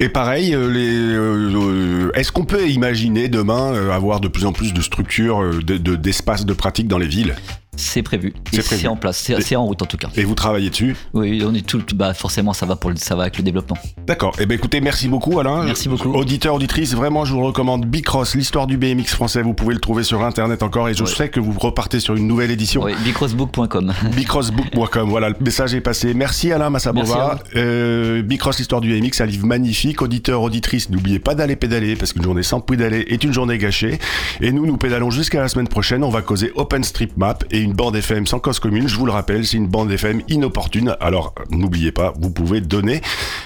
Et 0.00 0.08
pareil, 0.08 0.54
euh, 0.54 0.68
euh, 0.74 1.52
euh, 1.54 2.10
est-ce 2.14 2.32
qu'on 2.32 2.44
peut 2.44 2.68
imaginer 2.68 3.28
demain 3.28 3.72
euh, 3.74 3.90
avoir 3.90 4.20
de 4.20 4.28
plus 4.28 4.46
en 4.46 4.52
plus 4.52 4.72
de 4.72 4.80
structures, 4.80 5.40
euh, 5.42 5.60
de- 5.62 5.76
de- 5.76 5.96
d'espaces 5.96 6.44
de 6.46 6.52
pratique 6.52 6.88
dans 6.88 6.98
les 6.98 7.06
villes? 7.08 7.34
C'est 7.82 8.02
prévu, 8.02 8.32
C'est 8.52 8.86
en 8.88 8.96
place, 8.96 9.30
c'est 9.40 9.56
en 9.56 9.64
route 9.64 9.82
en 9.82 9.86
tout 9.86 9.96
cas. 9.96 10.08
Et 10.16 10.24
vous 10.24 10.34
travaillez 10.34 10.70
dessus 10.70 10.96
Oui, 11.14 11.42
on 11.46 11.54
est 11.54 11.66
tout, 11.66 11.82
bah 11.94 12.14
forcément 12.14 12.52
ça 12.52 12.66
va 12.66 12.76
pour 12.76 12.90
le, 12.90 12.96
ça 12.96 13.14
va 13.14 13.22
avec 13.22 13.36
le 13.38 13.42
développement. 13.44 13.76
D'accord. 14.06 14.34
Eh 14.40 14.46
ben 14.46 14.54
écoutez, 14.54 14.80
merci 14.80 15.08
beaucoup 15.08 15.38
Alain. 15.40 15.64
Merci 15.64 15.88
beaucoup. 15.88 16.12
Auditeur, 16.12 16.54
auditrice, 16.54 16.94
vraiment 16.94 17.24
je 17.24 17.32
vous 17.32 17.42
recommande 17.42 17.86
Bicross, 17.86 18.34
l'histoire 18.34 18.66
du 18.66 18.76
BMX 18.76 19.06
français. 19.14 19.42
Vous 19.42 19.54
pouvez 19.54 19.74
le 19.74 19.80
trouver 19.80 20.02
sur 20.04 20.22
internet 20.24 20.62
encore 20.62 20.88
et 20.88 20.94
je 20.94 21.02
Ouais. 21.02 21.10
sais 21.10 21.28
que 21.28 21.40
vous 21.40 21.52
repartez 21.58 22.00
sur 22.00 22.14
une 22.14 22.26
nouvelle 22.26 22.50
édition. 22.50 22.82
Oui, 22.84 22.92
bicrossbook.com. 23.04 23.92
Bicrossbook.com, 24.16 25.08
voilà, 25.10 25.28
le 25.30 25.36
message 25.40 25.74
est 25.74 25.80
passé. 25.80 26.14
Merci 26.14 26.52
Alain 26.52 26.70
Massabova. 26.70 27.38
Merci 27.42 27.52
Euh, 27.56 28.22
Bicross, 28.22 28.58
l'histoire 28.58 28.80
du 28.80 28.88
BMX, 28.98 29.20
un 29.20 29.26
livre 29.26 29.46
magnifique. 29.46 30.02
Auditeur, 30.02 30.42
auditrice, 30.42 30.90
n'oubliez 30.90 31.18
pas 31.18 31.34
d'aller 31.34 31.56
pédaler 31.56 31.96
parce 31.96 32.12
qu'une 32.12 32.22
journée 32.22 32.42
sans 32.42 32.60
pédaler 32.60 33.04
est 33.08 33.22
une 33.24 33.32
journée 33.32 33.58
gâchée. 33.58 33.98
Et 34.40 34.52
nous, 34.52 34.66
nous 34.66 34.76
pédalons 34.76 35.10
jusqu'à 35.10 35.40
la 35.40 35.48
semaine 35.48 35.68
prochaine. 35.68 36.04
On 36.04 36.08
va 36.10 36.22
causer 36.22 36.52
OpenStreetMap 36.54 37.44
et 37.50 37.58
une 37.60 37.71
une 37.72 37.76
bande 37.76 37.96
FM 37.96 38.26
sans 38.26 38.38
cause 38.38 38.58
commune. 38.58 38.86
Je 38.86 38.96
vous 38.96 39.06
le 39.06 39.12
rappelle, 39.12 39.46
c'est 39.46 39.56
une 39.56 39.66
bande 39.66 39.90
FM 39.90 40.20
inopportune. 40.28 40.94
Alors 41.00 41.34
n'oubliez 41.50 41.90
pas, 41.90 42.12
vous 42.20 42.28
pouvez 42.30 42.60
donner. 42.60 43.00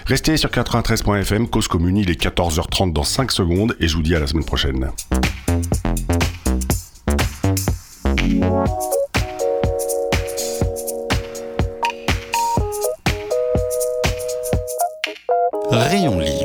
Restez 0.05 0.37
sur 0.37 0.51
93.fm, 0.51 1.47
cause 1.47 1.69
commune, 1.69 1.97
il 1.97 2.11
est 2.11 2.21
14h30 2.21 2.93
dans 2.93 3.05
5 3.05 3.31
secondes 3.31 3.77
et 3.79 3.87
je 3.87 3.95
vous 3.95 4.03
dis 4.03 4.17
à 4.17 4.19
la 4.19 4.27
semaine 4.27 4.45
prochaine. 4.45 4.91
Rayon 15.71 16.19
Libre. 16.19 16.36